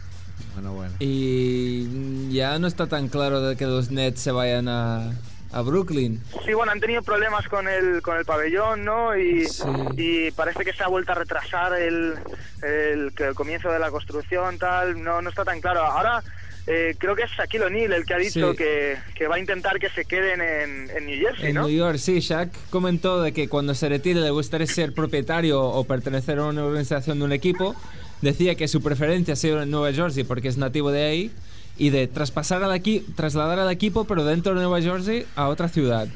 [0.53, 0.93] Bueno, bueno.
[0.99, 5.12] Y ya no está tan claro de que los Nets se vayan a,
[5.51, 6.22] a Brooklyn.
[6.45, 9.16] Sí, bueno, han tenido problemas con el con el pabellón, ¿no?
[9.18, 9.64] Y, Sí.
[9.97, 12.16] y parece que se ha vuelto a retrasar el,
[12.64, 15.01] el, que el comienzo de la construcción, tal.
[15.03, 15.82] No, no está tan claro.
[15.84, 16.24] Ahora
[16.68, 18.57] eh, creo que es Shaquille O'Neal el que ha dicho Sí.
[18.57, 21.68] que, que va a intentar que se queden en, en New Jersey, En ¿no?
[21.68, 25.84] New York, sí, Shaq comentó de que cuando se retire le gustaría ser propietario o
[25.84, 27.76] pertenecer a una organización de un equipo.
[28.22, 31.32] Decía que su preferencia ha sido en Nueva Jersey porque es nativo de ahí
[31.78, 35.68] y de traspasar al equi- trasladar al equipo pero dentro de Nueva Jersey a otra
[35.68, 36.07] ciudad,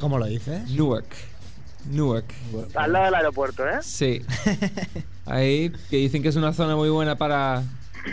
[0.00, 0.68] ¿Cómo lo dices?
[0.70, 1.06] Newark.
[1.90, 2.24] Newark.
[2.74, 3.78] Al lado del aeropuerto, ¿eh?
[3.82, 4.22] Sí.
[5.26, 7.62] Ahí que dicen que es una zona muy buena para,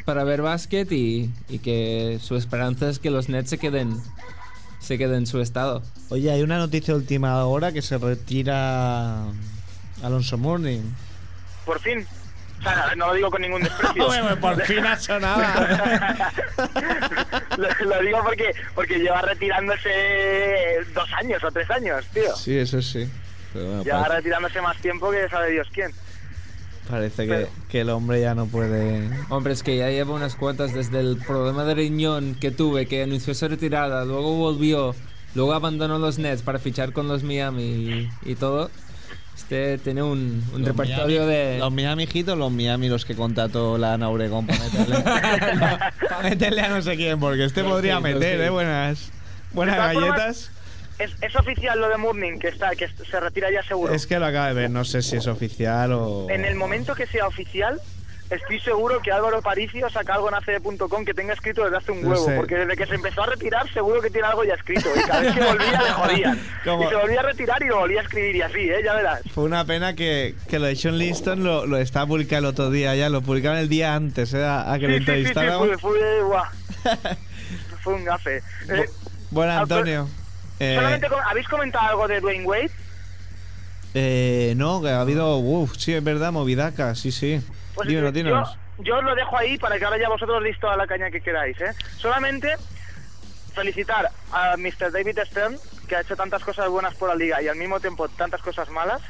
[0.06, 3.98] para ver básquet y, y que su esperanza es que los Nets se queden
[4.80, 5.84] se queden en su estado.
[6.10, 9.24] Oye, hay una noticia de última hora que se retira
[10.04, 10.82] Alonso Morning.
[11.66, 12.06] Por fin.
[12.60, 14.06] O sea, no lo digo con ningún desprecio.
[14.42, 15.42] por fin ha sonado.
[17.58, 19.90] lo, lo digo porque porque lleva retirándose
[20.94, 22.36] dos años o tres años, tío.
[22.36, 23.10] sí, eso sí.
[23.54, 25.92] Pero bueno, Lleva parece, retirándose más tiempo que sabe Dios quién.
[26.92, 29.10] Parece que, que el hombre ya no puede.
[29.30, 33.02] Hombre, es que ya lleva unas cuantas desde el problema de riñón que tuve, que
[33.04, 34.94] anunció su retirada, luego volvió,
[35.34, 38.70] luego abandonó los Nets para fichar con los Miami y, y todo.
[39.36, 41.58] Este tiene un, un Los repertorio Miami- de...
[41.60, 44.98] Los Miami o los Miami los que contrató la Ana Obregón para meterle,
[46.10, 48.40] para meterle a no sé quién, porque este Los podría los meter.
[48.42, 48.50] ¿eh?
[48.50, 49.10] Buenas,
[49.54, 50.52] buenas formas, galletas.
[51.04, 53.94] Es, es oficial lo de Mourning, que está que se retira ya seguro.
[53.94, 56.28] Es que lo acabo de ver, no sé si es oficial o.
[56.30, 57.80] En el momento que sea oficial,
[58.30, 62.02] estoy seguro que Álvaro Paricio saca algo en ACD.com que tenga escrito desde hace un
[62.04, 62.36] No huevo, sé.
[62.38, 64.88] porque desde que se empezó a retirar seguro que tiene algo ya escrito.
[64.96, 66.40] Y cada vez que volvía le jodían.
[66.62, 68.82] Y se volvía a retirar y lo volvía a escribir y así, ¿eh?
[68.86, 69.22] Ya verás.
[69.34, 72.70] Fue una pena que, que lo de Sean Liston lo, lo estaba publicando el otro
[72.70, 74.44] día ya, lo publicaron el día antes, ¿eh?
[74.46, 75.58] A, a que lo Sí, sí, sí, sí, entrevistaran.
[75.58, 75.78] fue,
[77.82, 78.38] fue, un gafe.
[78.70, 78.86] Eh,
[79.32, 80.08] Bueno, Ah, Antonio.
[80.62, 82.72] Eh, solamente com- ¿Habéis comentado algo de Dwayne Wade?
[83.94, 85.38] eh, no, que ha habido.
[85.38, 87.42] Uf, sí, es verdad, movidaca, sí, sí.
[87.76, 87.90] Pues.
[87.90, 88.44] Yo,
[88.78, 91.22] yo os lo dejo ahí para que ahora ya vosotros deis toda la caña que
[91.22, 91.60] queráis.
[91.62, 91.74] ¿eh?
[91.98, 92.56] Solamente
[93.54, 94.92] felicitar a Mr.
[94.92, 95.58] David Stern,
[95.88, 98.70] que ha hecho tantas cosas buenas por la liga y al mismo tiempo tantas cosas
[98.70, 99.02] malas,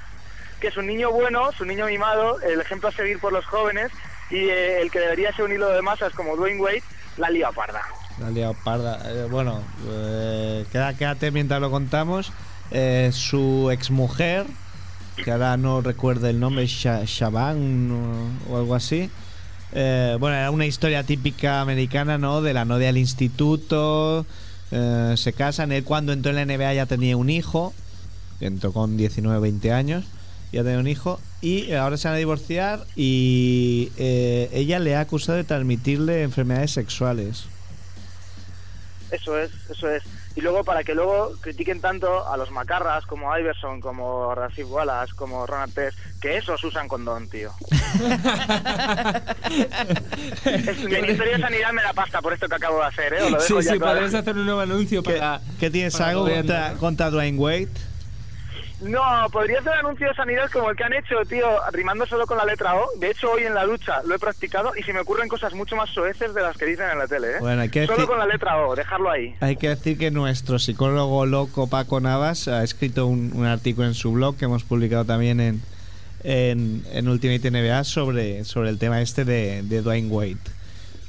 [0.60, 3.45] que es un niño bueno, es un niño mimado, el ejemplo a seguir por los
[3.45, 3.91] jóvenes
[4.32, 6.84] y eh, el que debería ser un hilo de masas como Dwayne Wade,
[7.18, 7.82] la liga parda.
[8.20, 8.99] La liado parda.
[9.05, 12.32] Eh, bueno, eh, queda- quédate mientras lo contamos.
[12.72, 14.45] Eh, su exmujer,
[15.24, 17.91] que ahora no recuerdo el nombre, Sha- Shaban
[18.49, 19.09] o, algo así.
[19.74, 22.41] Eh, bueno, era una historia típica americana, ¿no?
[22.41, 24.26] De la novia del instituto.
[25.16, 25.74] se casan.
[25.74, 27.74] Él cuando entró en la NBA ya tenía un hijo.
[28.39, 30.05] Entró con 19, 20 años.
[30.53, 31.20] Ya tenía un hijo.
[31.41, 32.86] Y ahora se van a divorciar.
[32.95, 37.45] Y ella le ha acusado de transmitirle enfermedades sexuales.
[39.12, 40.03] Eso es, eso es.
[40.36, 45.14] Y luego para que luego critiquen tanto a los macarras como Iverson, como Rasif Wallace,
[45.16, 47.51] como Ronald Test, que esos usan condón, tío.
[50.45, 53.22] Es- el Ministerio de Sanidad me da pasta por esto que acabo de hacer, ¿eh?
[53.24, 55.41] Os lo Sí, ya sí, podrías hacer un nuevo anuncio ¿Qué, para...
[55.59, 57.68] qué tienes para algo contra, contra Dwayne Wade?
[58.82, 59.02] No,
[59.32, 62.46] podría ser anuncio de sanidad como el que han hecho, tío, rimando solo con la
[62.46, 62.90] letra O.
[63.00, 65.76] De hecho, hoy en la ducha lo he practicado y se me ocurren cosas mucho
[65.76, 67.40] más soeces de las que dicen en la tele, ¿eh?
[67.40, 69.36] Bueno, hay que Solo decir- con la letra O, dejarlo ahí.
[69.40, 73.94] Hay que decir que nuestro psicólogo loco Paco Navas ha escrito un, un artículo en
[73.94, 75.62] su blog que hemos publicado también en,
[76.24, 80.38] en, en Ultimate NBA sobre, sobre el tema este de, de Dwayne Wade.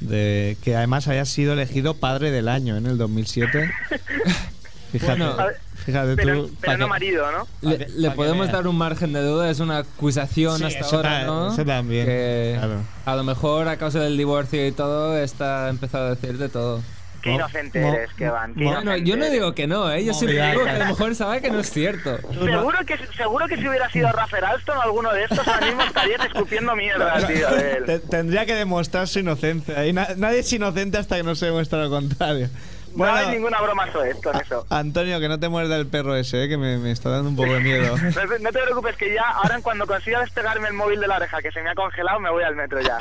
[0.00, 3.70] De, que además había sido elegido padre del año en el 2007.
[4.92, 5.36] Fíjate, Bueno,
[5.86, 6.54] fíjate Pero, tú.
[6.60, 7.46] pero no que- marido, ¿no?
[7.68, 11.20] Le, le podemos dar un margen de duda, es una acusación Sí, hasta eso ahora,
[11.20, 11.52] ta- ¿no?
[11.52, 12.80] eso también, Que claro.
[13.04, 16.80] A lo mejor a causa del divorcio y todo, está empezado a decir de todo.
[17.22, 18.52] Qué inocente eres, que van.
[18.54, 20.04] Bueno, inocente yo no digo que no, ¿eh?
[20.04, 22.18] Yo siempre digo que a lo mejor sabe que no es cierto.
[22.32, 25.82] Seguro que, seguro que si hubiera sido Rafael Alston o alguno de estos, ahora mismo
[25.82, 27.84] estarían escupiendo mierda, tío, de él.
[27.86, 29.86] Te- Tendría que demostrar su inocencia.
[29.86, 32.48] Y na- nadie es inocente hasta que no se demuestra lo contrario.
[32.96, 34.64] No hay ninguna broma soez con eso.
[34.70, 37.36] Antonio, que no te muerda el perro ese, eh, que me, me está dando un
[37.36, 37.94] poco de miedo.
[38.02, 41.06] No, te- no te preocupes que ya, ahora en cuando consiga despegarme el móvil de
[41.08, 42.98] la oreja, que se me ha congelado, me voy al metro ya.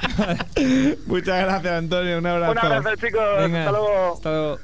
[1.05, 2.17] Muchas gracias, Antonio.
[2.17, 2.51] Un abrazo.
[2.51, 3.21] Un abrazo, chicos.
[3.37, 4.13] Venga, Hasta luego.
[4.15, 4.59] Hasta luego.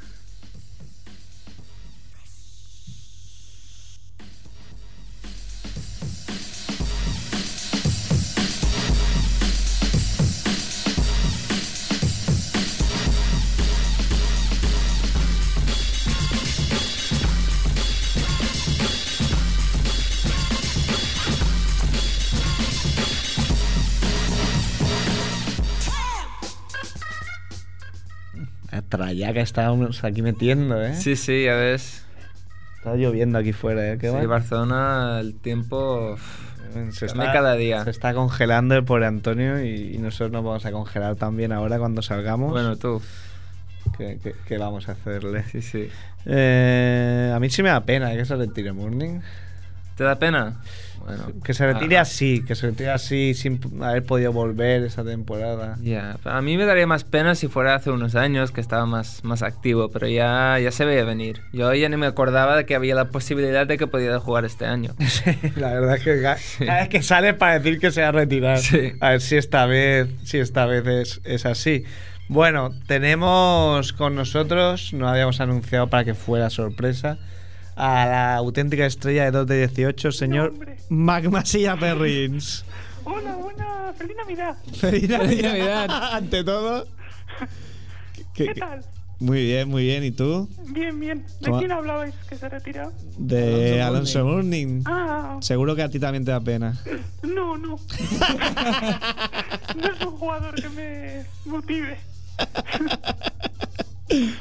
[29.14, 30.94] Ya que estábamos aquí metiendo, ¿eh?
[30.96, 32.04] Sí, sí, ya ves.
[32.78, 33.98] Está lloviendo aquí fuera, ¿eh?
[33.98, 34.26] Qué Sí.
[34.26, 36.18] Barcelona, el tiempo.
[36.92, 37.84] se cambia cada día.
[37.84, 41.80] Se está congelando el pobre Antonio y, y nosotros nos vamos a congelar también ahora
[41.80, 42.52] cuando salgamos.
[42.52, 43.02] Bueno, tú.
[43.98, 45.44] ¿Qué, qué- qué vamos a hacerle?
[45.52, 45.90] Sí, sí.
[46.26, 48.18] Eh, a mí sí me da pena ¿eh?
[48.18, 49.20] que se retire Morning.
[49.96, 50.62] ¿Te da pena?
[51.08, 51.42] Bueno.
[51.42, 55.78] Que se retire ah, así, que se retire así sin haber podido volver esa temporada.
[55.82, 59.24] Ya, a mí me daría más pena si fuera hace unos años que estaba más,
[59.24, 61.42] más activo, pero ya, ya se veía venir.
[61.54, 64.66] Yo ya ni me acordaba de que había la posibilidad de que podía jugar este
[64.66, 64.94] año.
[65.56, 68.12] La verdad es que ca- cada vez que sale para decir que se va a
[68.12, 68.58] retirar.
[68.60, 68.92] Sí.
[69.00, 71.86] A ver si esta vez, si esta vez es, es así.
[72.30, 77.18] Bueno, tenemos con nosotros, no habíamos anunciado para que fuera sorpresa,
[77.78, 80.54] a la auténtica estrella de 2 de 18, señor.
[80.90, 82.66] Magmasilla Perrins.
[83.04, 84.58] Hola, buena, feliz Navidad.
[84.74, 85.88] Feliz Feliz Navidad.
[86.14, 86.88] Ante todo.
[88.34, 88.84] ¿Qué, tal?
[89.20, 90.04] Muy bien, muy bien.
[90.04, 90.50] ¿Y tú?
[90.70, 91.26] Bien, bien.
[91.40, 91.60] ¿De ¿Cómo?
[91.60, 92.92] quién hablabais que se retiró?
[93.18, 94.82] De Alonso Alonso Morning.
[94.86, 96.76] Ah, Seguro que a ti también te da pena.
[97.22, 97.80] no, no.
[99.76, 101.98] no es un jugador que me motive.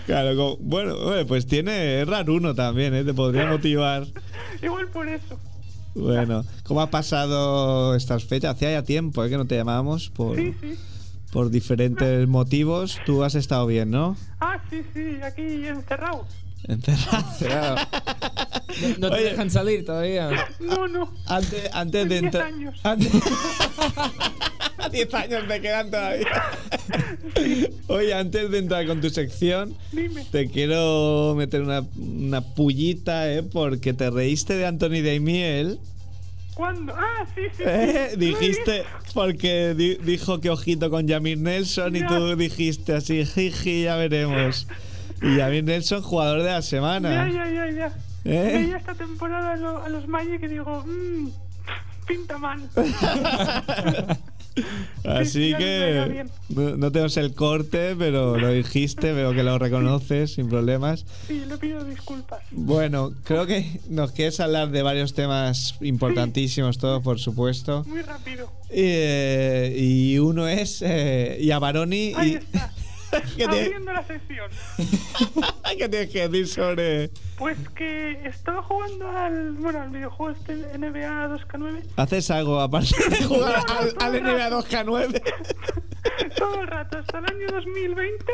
[0.07, 0.97] Claro, como- bueno,
[1.27, 3.05] pues tiene es raruno también, ¿eh?
[3.05, 4.07] Te podría motivar.
[4.63, 5.39] Igual por eso.
[5.95, 8.55] Bueno, ¿cómo ha pasado estas fechas?
[8.55, 9.31] Hacía ya tiempo ¿eh?
[9.31, 10.75] que no te llamábamos por, Sí, sí.
[11.33, 12.99] por diferentes motivos.
[13.07, 14.17] Tú has estado bien, ¿no?
[14.41, 16.27] Ah, sí, sí, aquí encerrado.
[16.69, 17.77] Encerrado.
[18.83, 19.25] No, no te Oye.
[19.31, 20.29] dejan salir todavía.
[20.61, 21.13] No, no.
[21.27, 22.45] Antes, antes de Diez entrar.
[22.47, 22.79] años.
[22.85, 23.11] antes-
[24.91, 26.27] 10 años te quedan todavía.
[27.89, 30.25] Oye, antes de entrar con tu sección, Dime.
[30.31, 33.43] te quiero meter una, una pullita, ¿eh?
[33.43, 35.79] Porque te reíste de Anthony Daimiel.
[36.55, 36.95] ¿Cuándo?
[36.97, 37.59] Ah, sí, sí.
[37.59, 37.65] sí.
[37.67, 38.11] ¿eh?
[38.17, 42.07] Dijiste, porque di- dijo que ojito con Jamir Nelson y Ya.
[42.09, 44.67] tú dijiste así, jiji, ya veremos.
[45.21, 47.29] Y Jamir Nelson, jugador de la Ya, semana.
[47.31, 47.93] ya, ya, ya.
[48.25, 48.59] ¿Eh?
[48.63, 51.29] Veía esta temporada a, lo- a los Magic y digo, mmm,
[52.07, 52.61] pinta mal.
[55.05, 60.49] Así que no, no tenemos el corte, pero lo dijiste, veo que lo reconoces sin
[60.49, 61.05] problemas.
[61.27, 62.41] Sí, le pido disculpas.
[62.51, 67.85] Bueno, creo que nos quieres hablar de varios temas importantísimos, todos por supuesto.
[67.87, 68.51] Muy rápido.
[68.71, 72.13] Eh, y uno es eh, Yavaroni.
[72.17, 72.73] Ahí Y, está.
[73.37, 74.51] ¿Qué, Abriendo la sesión.
[75.79, 77.11] ¿Qué tienes que decir sobre.?
[77.39, 83.25] Pues que estaba jugando al, bueno, al videojuego este NBA 2K9 ¿Haces algo aparte de
[83.25, 85.23] jugar al, al NBA 2K9?
[86.37, 88.25] todo el rato hasta el año 2020.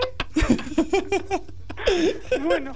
[2.45, 2.75] bueno,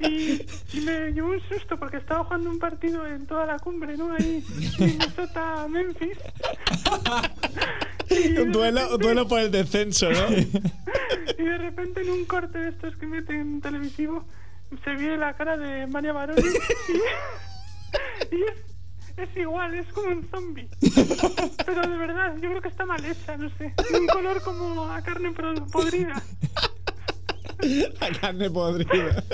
[0.00, 3.96] y, y me llevó un susto porque estaba jugando un partido en toda la cumbre,
[3.96, 4.12] ¿no?
[4.12, 4.44] Ahí,
[4.78, 6.18] Minnesota, Memphis.
[8.38, 10.26] Un duelo, duelo por el descenso, ¿no?
[11.38, 14.24] Y de repente en un corte de estos que meten televisivo
[14.84, 18.66] se ve la cara de María Baroni y, y es,
[19.16, 20.68] es igual, es como un zombie.
[21.64, 23.74] Pero de verdad, yo creo que está mal hecha, no sé.
[23.98, 25.32] Un color como a carne
[25.72, 26.22] podrida.
[28.00, 29.24] La carne podrida.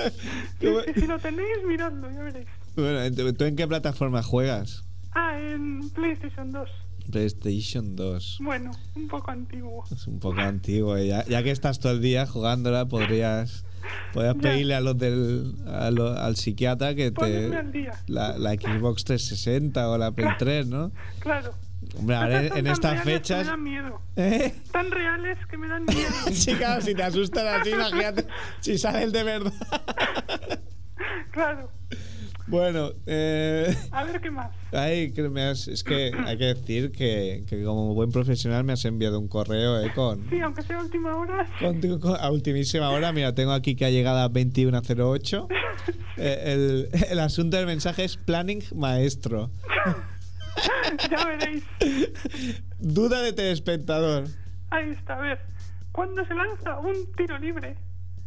[0.95, 2.47] Si lo tenéis, miradlo, ya veréis.
[2.77, 4.85] Bueno, ¿tú tú en qué plataforma juegas?
[5.15, 6.71] Ah, en PlayStation 2.
[7.05, 8.39] PlayStation 2.
[8.43, 9.85] Bueno, un poco antiguo.
[9.91, 10.97] Es un poco antiguo.
[10.99, 13.65] Ya, ya que estás todo el día jugándola, podrías,
[14.13, 17.51] podrías pedirle a los del, a lo- al psiquiatra que te.
[18.07, 20.93] La, la Xbox 360 o la Play 3, ¿no?
[21.21, 21.53] Claro.
[21.99, 23.45] Hombre, ahora en, en estas que fechas.
[23.45, 24.01] Me dan miedo.
[24.17, 24.55] ¿Eh?
[24.71, 26.09] Tan reales que me dan miedo.
[26.33, 28.27] Sí, claro, si te asustan así, imagínate
[28.61, 29.53] si salen de verdad.
[31.33, 31.71] Claro.
[32.49, 34.51] Bueno, eh, A ver qué más.
[34.73, 38.73] ay, que me has- es que hay que decir que, que como buen profesional me
[38.73, 41.47] has enviado un correo eh, con, Sí, aunque sea última hora.
[41.61, 43.13] con- con- a ultimísima hora.
[43.13, 45.49] Mira, tengo aquí que ha llegado a 2108.
[46.19, 49.51] Eh, el, el asunto del mensaje es planning maestro.
[51.11, 51.65] ya veréis.
[52.79, 54.25] Duda de telespectador.
[54.71, 55.41] Ahí está, a ver.
[55.91, 57.77] Cuando se lanza un tiro libre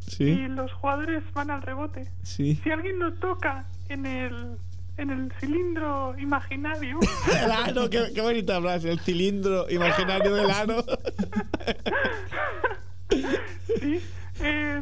[0.08, 2.60] y Sí, los jugadores van al rebote, sí.
[2.64, 4.58] si alguien lo toca en el,
[4.98, 7.00] en el cilindro imaginario,
[7.44, 8.92] El ano, qué, qué bonita frase.
[8.92, 10.84] El cilindro imaginario del ano.
[13.10, 14.02] ¿sí?
[14.42, 14.80] Eh,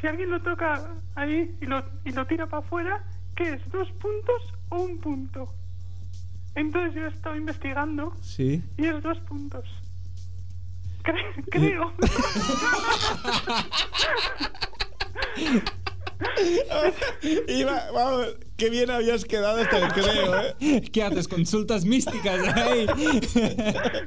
[0.00, 3.02] si alguien lo toca ahí y lo, y lo tira para afuera,
[3.36, 3.70] ¿qué es?
[3.70, 5.52] ¿Dos puntos o un punto?
[6.54, 8.62] Entonces yo he estado investigando Sí.
[8.78, 9.64] y es dos puntos.
[11.04, 11.92] Cre- creo.
[17.48, 20.82] Iba, vamos, qué bien habías quedado hasta el creo, ¿eh?
[20.92, 21.28] ¿Qué haces?
[21.28, 22.86] Consultas místicas ahí.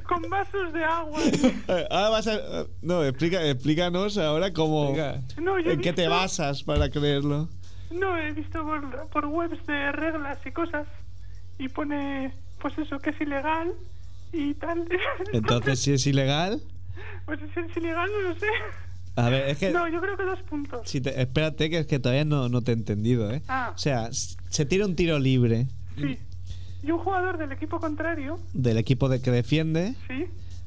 [0.04, 1.20] Con vasos de agua.
[1.22, 2.66] Eh, Ahora vas a.
[2.82, 4.94] No, explica, explícanos ahora cómo.
[5.40, 7.48] No, ¿En qué te visto- basas para creerlo?
[7.90, 10.86] No, he visto por, por webs de reglas y cosas.
[11.58, 13.72] Y pone, pues eso, que es ilegal
[14.32, 14.86] y tal.
[15.32, 16.60] Entonces, si es ilegal.
[17.24, 18.46] Pues si es ilegal, no lo sé.
[19.18, 19.70] A ver, es que.
[19.70, 20.80] No, yo creo que dos puntos.
[20.88, 23.42] Si te- espérate, que es que todavía no, no te he entendido, ¿eh?
[23.48, 23.72] Ah.
[23.74, 25.66] O sea, se tira un tiro libre
[25.96, 26.18] Sí.
[26.84, 29.94] Y un jugador del equipo contrario, del equipo de que defiende.
[30.06, 30.26] sí,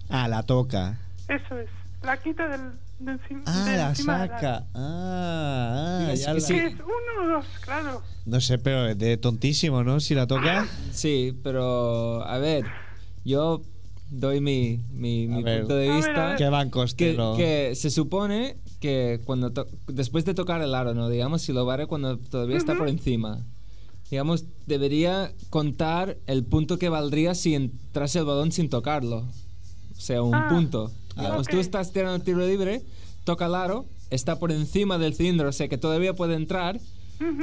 [0.10, 1.00] Ah, la toca.
[1.30, 1.70] eso es.
[2.04, 4.66] La quita del, del Ah, de la saca.
[4.74, 6.56] Ah, ah, ya la- sí.
[6.58, 8.02] Es uno o dos, claro.
[8.26, 10.00] No sé, pero es de tontísimo, ¿no?
[10.00, 10.68] Si la toca.
[10.92, 12.66] Sí, pero a ver,
[13.24, 13.62] yo
[14.12, 15.62] doy mi, mi, mi ver.
[15.62, 16.24] punto de A ver, vista.
[16.26, 16.38] a ver.
[16.38, 21.10] ¿Qué van Que, que se supone que cuando to- después de tocar el aro, ¿no?
[21.10, 23.44] Digamos, si lo barre cuando todavía está por encima.
[24.12, 29.20] Digamos, debería contar el punto que valdría si entrase el balón sin tocarlo.
[29.98, 30.92] O sea, un Ah, punto.
[31.16, 31.62] Digamos, tú ok.
[31.62, 32.82] estás tirando el tiro libre,
[33.24, 36.80] toca el aro, está por encima del cilindro, o sea que todavía puede entrar.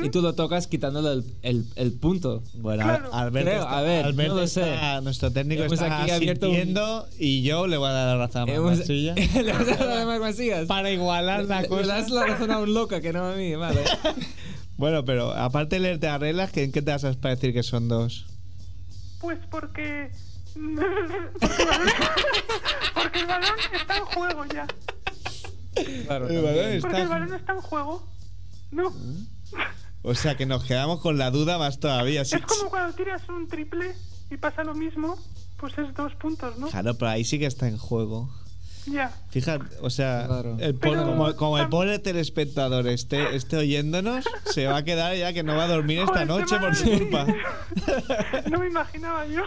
[0.05, 2.43] Y tú lo tocas quitándole el, el- el punto.
[2.55, 3.13] Bueno, Claro.
[3.15, 5.03] Alberto, Creo, está- a ver, Alberto no lo está- sé.
[5.03, 6.75] nuestro técnico Hemos está aquí abierto un-
[7.19, 10.19] y yo le voy a dar la razón a Hemos- Le vas a dar a
[10.19, 10.67] Macías.
[10.67, 11.87] para igualar la Le- Le cosa.
[11.87, 13.83] das la razón a un loca que no a mí, vale.
[14.77, 17.89] Bueno, pero aparte de leerte las reglas, ¿en qué te basas para decir que son
[17.89, 18.27] dos?
[19.21, 20.11] Pues porque.
[22.95, 24.67] porque, el balón, está en juego ya.
[26.07, 28.07] Claro, El balón está- Porque el balón está en juego.
[28.71, 28.93] No.
[30.03, 32.23] O sea, que nos quedamos con la duda más todavía.
[32.23, 33.95] Es como cuando tiras un triple
[34.31, 35.19] y pasa lo mismo,
[35.59, 36.69] pues es dos puntos, ¿no?
[36.69, 38.31] Claro, pero ahí sí que está en juego.
[38.87, 39.13] Ya.
[39.31, 40.57] Fíjate, o sea, Claro.
[40.61, 45.43] el como, como el pobre telespectador esté, esté oyéndonos, se va a quedar ya que
[45.43, 47.27] no va a dormir esta Joder, noche por su culpa.
[48.51, 49.43] No me imaginaba yo.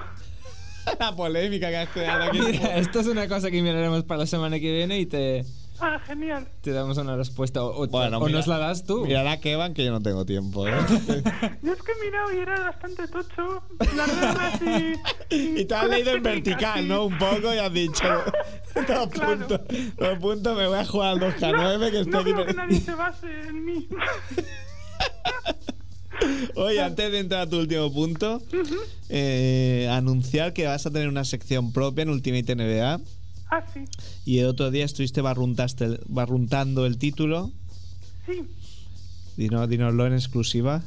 [1.00, 2.40] la polémica que has creado aquí.
[2.40, 5.46] Mira, esto es una cosa que miraremos para la semana que viene y te,
[5.80, 6.48] Ah, genial.
[6.62, 7.64] te damos una respuesta.
[7.64, 9.06] O, Bueno, o mira- nos la das tú.
[9.06, 10.72] Mira la Kevan que yo no tengo tiempo, ¿eh?
[11.64, 13.64] Yo es que he mirado y era bastante tocho.
[13.96, 14.62] Las reglas
[15.32, 15.62] y.
[15.62, 16.88] Y te has leído en vertical.
[16.88, 17.06] ¿no?
[17.06, 18.04] Un poco y has dicho.
[18.76, 19.48] Dos Claro.
[19.48, 19.62] puntos.
[19.98, 23.28] Dos puntos, me voy a jugar al 2K9 que estoy No que nadie se base
[23.48, 23.88] en mí.
[26.56, 28.40] Oye, antes de entrar a tu último punto,
[29.10, 33.00] eh, anunciar que vas a tener una sección propia en Ultimate NBA.
[33.52, 33.84] Ah, sí.
[34.26, 37.52] Y el otro día estuviste barruntaste- barruntando el título.
[38.26, 38.44] Sí.
[39.38, 40.82] Dinos, dinoslo en exclusiva.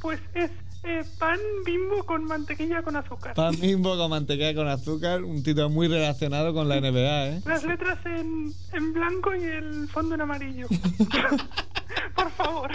[0.00, 0.50] Pues es
[0.84, 3.34] eh, pan bimbo con mantequilla con azúcar.
[3.34, 7.42] Pan bimbo con mantequilla con azúcar, un título muy relacionado con la NBA, ¿eh?
[7.44, 10.66] Las letras en, en blanco y el fondo en amarillo.
[12.16, 12.70] Por favor.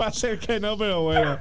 [0.00, 1.38] Va a ser que no, pero bueno.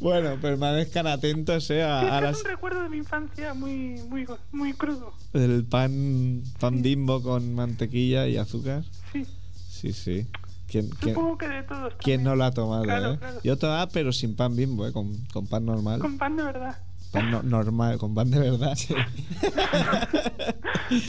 [0.00, 3.54] Bueno, permanezcan atentos eh, a, Sí, a que es las, un recuerdo de mi infancia
[3.54, 5.14] muy, muy, muy crudo.
[5.32, 8.84] el pan, pan bimbo con mantequilla y azúcar.
[9.12, 9.24] Sí,
[9.68, 10.26] Sí, sí.
[10.68, 11.94] ¿Quién, quién, supongo que de todos.
[12.00, 12.82] quién no lo ha tomado?
[12.82, 13.18] Claro, eh?
[13.18, 13.40] claro.
[13.44, 16.00] Yo tomaba, pero sin pan bimbo, eh, con, con pan normal.
[16.00, 16.76] Con pan de verdad.
[17.12, 18.76] Pan no- normal, con pan de verdad.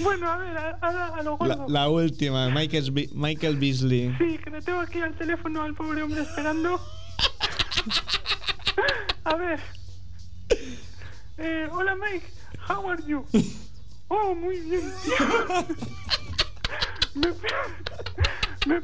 [0.04, 1.66] Bueno, a ver, a- ahora a lo La, gordo.
[1.70, 4.12] la última, Michael, Be- Michael Beasley.
[4.18, 6.80] Sí, que le tengo aquí al teléfono al pobre hombre esperando.
[9.24, 9.60] A ver.
[11.38, 12.26] Eh, hola Mike,
[12.68, 13.26] how are you?
[14.10, 14.94] Oh, muy bien.
[17.16, 17.32] Me,
[18.68, 18.82] me,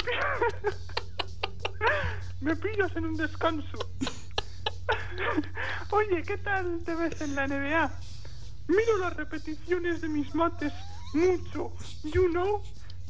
[2.41, 3.77] me pillas en un descanso.
[5.91, 7.91] Oye, ¿qué tal te ves en la NBA?
[8.67, 10.73] Miro las repeticiones de mis mates
[11.13, 11.73] mucho.
[12.03, 12.63] You know,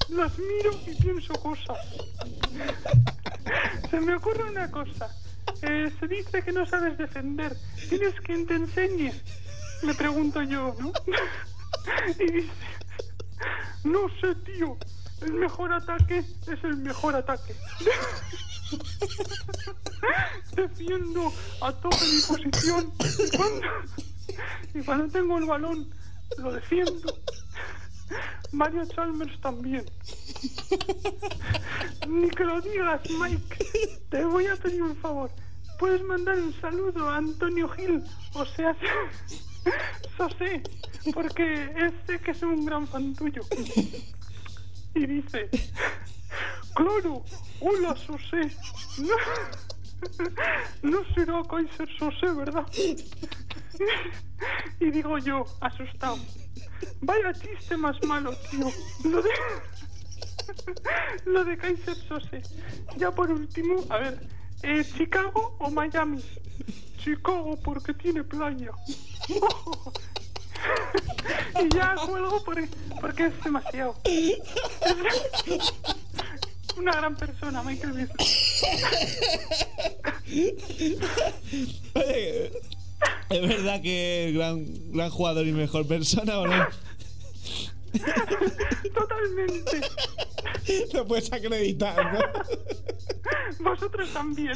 [0.10, 1.78] las miro y pienso cosas.
[3.90, 5.10] Se me ocurre una cosa.
[5.66, 7.56] Eh, se dice que no sabes defender.
[7.88, 9.14] ¿Tienes quien te enseñe?
[9.82, 10.92] Le pregunto yo, ¿no?
[12.20, 12.52] Y dice,
[13.84, 14.78] no sé, tío.
[15.22, 17.56] El mejor ataque es el mejor ataque.
[20.56, 22.94] Defiendo a tope mi posición.
[23.00, 23.68] Y cuando,
[24.74, 25.90] y cuando tengo el balón,
[26.38, 27.18] lo defiendo.
[28.52, 29.86] Mario Chalmers también.
[32.08, 34.02] Ni que lo digas, Mike.
[34.10, 35.32] Te voy a pedir un favor.
[35.80, 38.04] Puedes mandar un saludo a Antonio Gil,
[38.34, 38.76] o sea,
[40.18, 40.62] Sosé,
[41.14, 43.42] porque este que es un gran fan tuyo.
[44.96, 45.50] Y dice,
[46.76, 47.24] claro,
[47.60, 48.52] hola Sosé.
[49.00, 49.16] No,
[50.84, 52.66] no será Kaiser Sosé, ¿verdad?
[54.80, 56.18] Y digo yo, asustado.
[57.02, 58.68] Vaya chiste más malo, tío.
[59.10, 59.30] Lo de.
[61.26, 62.42] Lo de Kaiser Sose.
[62.98, 64.28] Ya por último, a ver,
[64.64, 66.20] eh, ¿Chicago o Miami?
[66.98, 68.72] Chicago porque tiene playa.
[71.62, 72.68] y ya cuelgo por-
[73.02, 73.96] porque es demasiado.
[76.78, 78.10] Una gran persona, Michael.
[81.94, 82.52] Oye,
[83.30, 86.68] ¿Es verdad que es gran, gran jugador y mejor persona o no?
[88.94, 89.82] Totalmente.
[90.94, 92.20] Lo puedes acreditar, ¿no?
[93.60, 94.54] Vosotros también.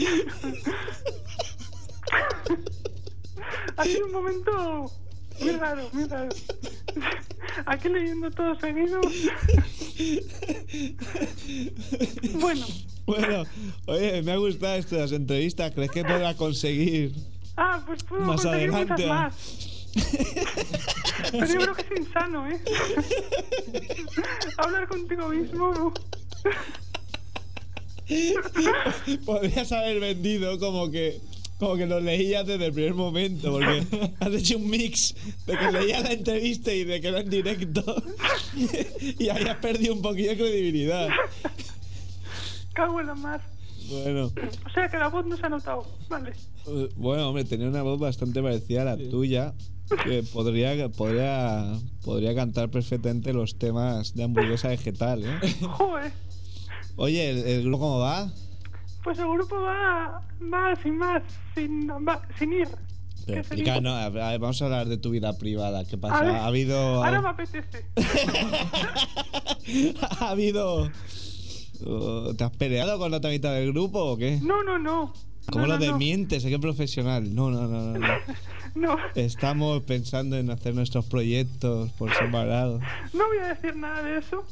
[3.78, 4.92] ha sido un momento
[5.40, 6.30] muy raro, muy raro.
[7.66, 9.02] Aquí leyendo todo seguido.
[12.40, 12.66] Bueno,
[13.06, 13.44] Bueno,
[13.88, 15.72] oye, me ha gustado estas entrevistas.
[15.74, 17.14] ¿Crees que podrá conseguir
[17.56, 18.94] ah, pues puedo más conseguir adelante?
[18.94, 19.36] muchas más.
[21.32, 22.60] Pero yo creo que es insano, ¿eh?
[24.58, 25.94] Hablar contigo mismo.
[29.26, 31.20] Podrías haber vendido como que
[31.60, 33.84] como que lo leías desde el primer momento, porque
[34.20, 35.16] has hecho un mix
[35.48, 37.84] de que leías la entrevista y de que era en directo
[39.20, 41.10] y ahí has perdido un poquillo de credibilidad.
[42.74, 43.42] Cago en la mar.
[43.90, 44.26] Bueno,
[44.66, 45.88] O sea que la voz no se ha notado.
[46.10, 46.34] Vale.
[46.68, 49.54] eh, bueno, hombre, tenía una voz bastante parecida a la tuya,
[50.04, 55.56] que podría, podría, podría cantar perfectamente los temas de hamburguesa vegetal, ¿eh?
[55.62, 56.12] Joder.
[56.98, 58.30] Oye, ¿el, el grupo cómo va?
[59.04, 60.22] Pues el grupo va,
[60.54, 61.24] va sin más,
[61.56, 62.68] sin, va- sin ir.
[62.68, 63.82] Pero Que se explica, dice.
[63.84, 65.86] no, a ver, vamos a hablar de tu vida privada.
[65.86, 66.22] ¿Qué pasa?
[66.22, 67.86] ver, ¿Ha habido, Ahora me apetece.
[70.20, 70.90] ¿Ha habido...
[71.86, 74.40] uh, ¿Te has peleado con la otra mitad del grupo o qué?
[74.42, 75.14] No, no, no.
[75.52, 75.92] ¿Cómo no, lo no, no.
[75.92, 76.44] desmientes?
[76.44, 77.34] ¿Qué profesional?
[77.34, 78.08] No, no, no, no, no.
[78.76, 82.80] No, Estamos pensando en hacer nuestros proyectos por separado.
[83.14, 84.44] no voy a decir nada de eso.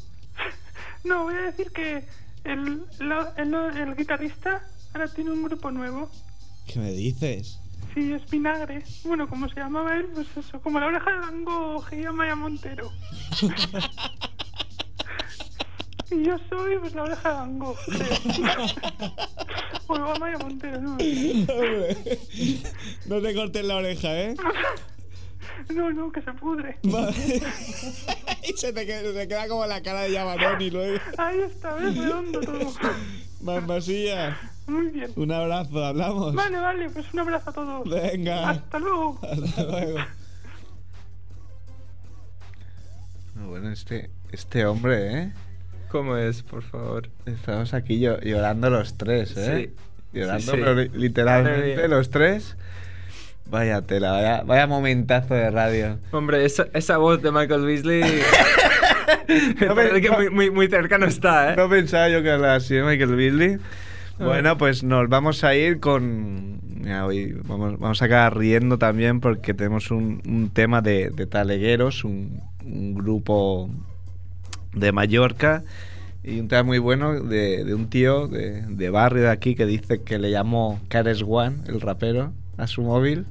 [1.04, 2.04] No, voy a decir que
[2.46, 4.62] el, la- el, el guitarrista
[4.93, 6.10] ahora tiene un grupo nuevo.
[6.68, 7.60] ¿Qué me dices?
[7.93, 8.84] Sí, es Vinagre.
[9.04, 12.91] Bueno, como se llamaba él, pues eso, como la oreja de Dango Gia Maya Montero.
[16.12, 17.76] y yo soy pues la oreja de Dango.
[17.86, 18.18] creo.
[19.88, 20.98] o Maya Montero, no.
[23.06, 24.36] No te cortes la oreja, ¿eh?
[25.74, 26.78] No, no, que se pudre.
[26.84, 27.12] Vale.
[28.47, 30.99] y se te, queda, se te queda como la cara de Yamanoni luego.
[31.18, 32.74] Ahí está, ves redondo todo.
[33.41, 34.38] Mambasilla,
[34.68, 35.12] Muy bien.
[35.16, 36.34] un abrazo, hablamos.
[36.34, 37.89] Vale, vale, pues un abrazo a todos.
[37.89, 38.49] Venga.
[38.51, 39.20] Hasta luego.
[39.22, 39.97] Hasta luego.
[43.47, 45.34] Bueno, este, este hombre, ¿eh?
[45.89, 47.10] ¿Cómo es, por favor?
[47.26, 49.72] Estamos aquí llo- llorando los tres, ¿eh?
[49.74, 50.20] Sí.
[50.20, 50.64] Llorando, Sí, sí.
[50.64, 52.56] pero literalmente los tres.
[53.50, 56.00] Vaya tela, vaya, vaya momentazo de radio.
[56.12, 58.04] Hombre, esa, esa voz de Michael Beasley.
[59.28, 61.56] No que muy, muy, muy cercano está, ¿eh?
[61.56, 63.58] No pensaba yo que hablara así de Michael Beasley.
[64.20, 66.60] Bueno, pues nos vamos a ir con.
[66.82, 71.26] mira, hoy vamos, vamos a acabar riendo también porque tenemos un, un tema de, de
[71.26, 73.70] Talegueros, un, un grupo
[74.74, 75.64] de Mallorca.
[76.24, 79.66] Y un tema muy bueno de, de un tío de, de barrio de aquí que
[79.66, 83.26] dice que le llamó Cares One, el rapero, a su móvil.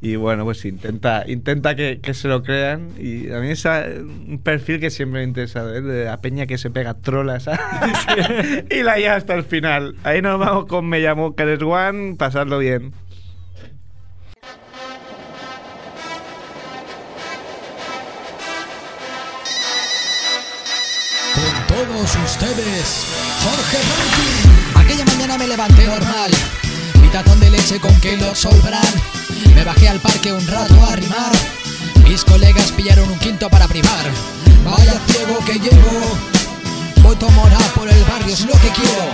[0.00, 2.90] Y bueno, pues intenta, intenta que, que se lo crean.
[2.98, 6.56] Y a mí es un perfil que siempre me interesa ver, de la peña que
[6.56, 7.48] se pega trolas
[8.70, 9.96] y la lleva hasta el final.
[10.04, 12.92] Ahí nos vamos con Me llamo Cares One, pasarlo bien.
[21.34, 23.06] Con todos ustedes,
[23.42, 24.80] Jorge Rankin.
[24.80, 26.30] Aquella mañana me levanté normal.
[27.08, 28.82] Mi tazón de leche con Kellogg Bran.
[29.54, 31.32] Me bajé al parque un rato a rimar.
[32.06, 34.04] Mis colegas pillaron un quinto para privar.
[34.62, 36.18] Vaya ciego que llevo.
[37.02, 39.08] Voy tomorá por el barrio, es lo que quiero.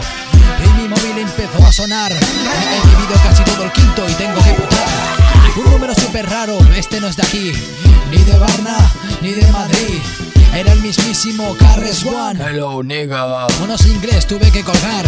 [0.64, 2.10] Y mi móvil empezó a sonar.
[2.10, 4.88] He bebido casi todo el quinto y tengo que putar.
[5.56, 7.52] Un número súper raro, este no es de aquí.
[8.10, 8.76] Ni de Varna,
[9.22, 10.02] ni de Madrid.
[10.52, 12.44] Era el mismísimo Carres One.
[12.44, 13.46] Hello, nigga.
[13.78, 15.06] Sé inglés, tuve que colgar.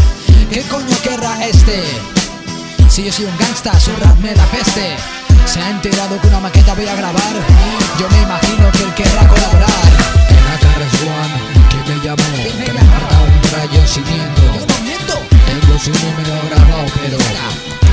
[0.49, 1.83] ¿Qué coño querrá este?
[2.97, 4.97] Si yo soy un gangsta, su rap me da peste.
[5.45, 7.35] Se ha enterado que una maqueta voy a grabar.
[8.01, 9.69] Yo me imagino que él querrá colaborar.
[10.31, 11.37] Era Carres One,
[11.69, 12.25] que me llamó.
[12.43, 14.41] Que me marca un rayo sin miento.
[15.29, 17.19] Tengo su número grabado, pero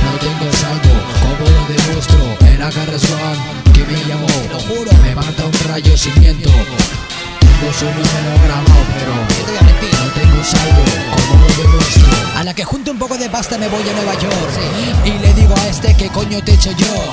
[0.04, 0.92] no tengo saldo.
[1.20, 5.02] Como lo demuestro, era Carres One, que me llamó.
[5.02, 6.48] Me mata un rayo sin miento.
[7.60, 10.82] Tengo su número grabado, pero no tengo saldo,
[11.16, 12.04] como lo demuestro.
[12.36, 14.50] A la que junto un poco de pasta me voy a Nueva York
[15.04, 17.12] Y le digo a este que coño te he hecho yo.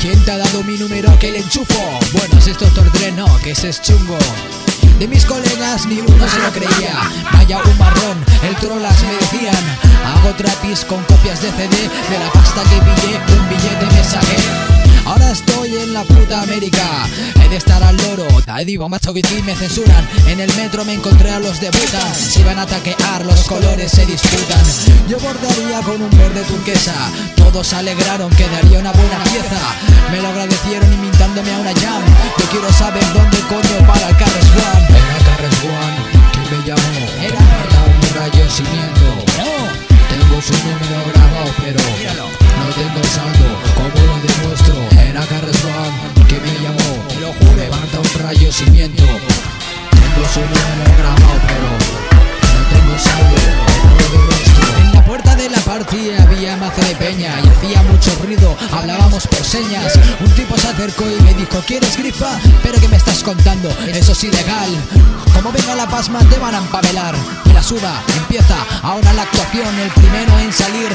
[0.00, 1.98] ¿Quién te ha dado mi número que le enchufo?
[2.12, 4.18] Bueno, es Doctor Dre, no, que ese es chungo.
[4.98, 6.94] De mis colegas ni uno se lo creía.
[7.32, 9.78] Vaya un marrón, el trolas me decían.
[10.06, 14.81] Hago trapis con copias de CD De la pasta que pillé, un billete me saqué
[15.04, 17.06] Ahora estoy en la puta América
[17.42, 18.26] He de estar al loro.
[18.42, 20.08] Te digo macho sí me censuran.
[20.26, 23.90] En el metro me encontré a los de Buta Si van a taquear los colores
[23.90, 24.62] se disputan.
[25.08, 26.94] Yo bordaría con un verde turquesa.
[27.36, 29.60] Todos alegraron que daría una buena pieza.
[30.10, 32.02] Me lo agradecieron invitándome a una jam.
[32.38, 37.06] Yo quiero saber dónde coño para el Carres One Era Carres One que me llamó.
[37.20, 39.31] Era un rayo sin miento
[40.42, 44.74] tengo su número grabado, pero no tengo saldo, como lo demuestro.
[45.00, 49.04] Era Carres One que me llamó, te lo juro, levanta un rayo sin viento.
[49.04, 51.68] Tengo su número grabado, pero
[52.54, 53.36] no tengo saldo,
[53.82, 54.61] como lo demuestro.
[55.12, 59.92] Puerta de la party había mazo de peña y hacía mucho ruido, hablábamos por señas.
[60.20, 62.40] Un tipo se acercó y me dijo, ¿quieres grifa?
[62.62, 63.68] Pero ¿qué me estás contando?
[63.86, 64.70] Eso es ilegal.
[65.34, 67.14] Como venga la pasma te van a empavelar.
[67.44, 69.78] Y la suba empieza ahora la actuación.
[69.80, 70.88] El primero en salir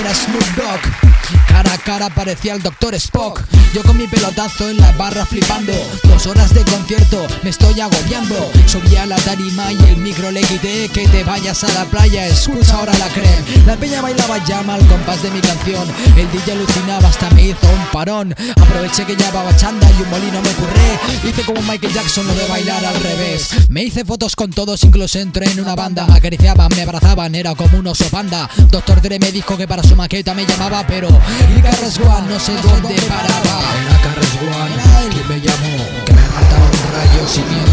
[0.00, 1.08] era Snoop Dogg.
[1.46, 3.42] Cara a cara parecía el Doctor Spock.
[3.74, 5.74] Yo con mi pelotazo en la barra flipando.
[6.04, 8.50] Dos horas de concierto, me estoy agobiando.
[8.66, 10.88] Subí a la tarima y el micro le quité.
[10.88, 13.57] Que te vayas a la playa, escucha ahora la creme.
[13.66, 15.86] La peña bailaba llama al compás de mi canción.
[16.16, 18.34] El DJ alucinaba hasta me hizo un parón.
[18.60, 21.28] Aproveché que llevaba chanda y un molino me curré.
[21.28, 23.68] Hice como Michael Jackson lo de bailar al revés.
[23.68, 26.06] Me hice fotos con todos, incluso entré en una banda.
[26.12, 28.48] Acariciaban, me abrazaban, era como un oso panda.
[28.70, 32.40] Doctor Dre me dijo que para su maqueta me llamaba, pero y Carres One no
[32.40, 33.60] sé dónde paraba.
[33.82, 37.68] Era Carres One que me llamó, que me mataba un rayo sin miedo.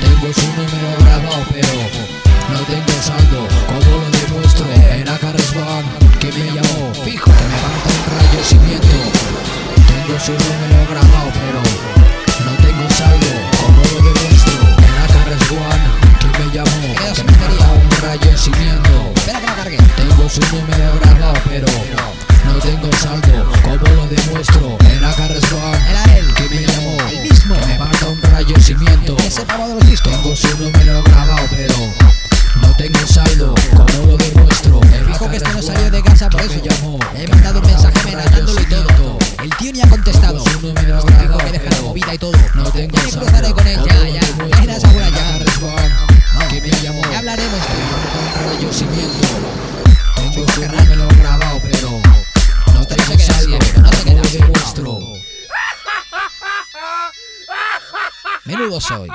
[0.00, 1.68] Tengo su número grabado, pero
[2.52, 4.11] no tengo saldo, como
[6.38, 7.90] me llamó, fijo que me mata
[8.52, 8.80] un miedo.
[9.86, 11.60] Tengo su número grabado, pero
[12.44, 13.26] no tengo saldo,
[13.60, 14.56] como lo demuestro.
[14.78, 15.86] Era Carres One
[16.20, 16.80] que me llamó,
[17.14, 19.12] que me mata un rayo sin miedo.
[19.96, 21.66] Tengo su número grabado, pero
[22.46, 24.78] no tengo saldo, como lo demuestro.
[24.96, 28.56] Era Carres One, era él que me llamó, el mismo, que me mata un rayo
[28.58, 29.16] sin miento.
[29.18, 30.12] Ese pavo de los discos.
[30.12, 31.74] Tengo su número grabado, pero
[32.60, 34.80] no tengo saldo, como lo demuestro.
[35.06, 36.60] Fijo que este no salió de casa por eso.
[37.14, 39.18] Le he mandado un mensaje amenazándolo y todo.
[39.42, 40.42] El tío ni ha contestado.
[40.42, 42.32] Tengo que dejar la movida y todo.
[42.54, 44.62] No tengo ya me cruzaré con él, ya, ya.
[44.62, 45.38] Irá segura ya.
[46.48, 47.02] Que me llamó.
[47.10, 47.60] Ya hablaremos.
[48.46, 49.28] Rayo sin miento.
[50.16, 51.90] Tengo su número grabado, pero
[52.74, 54.98] no tengo saldo, como lo demuestro.
[58.44, 59.08] Menudo soy.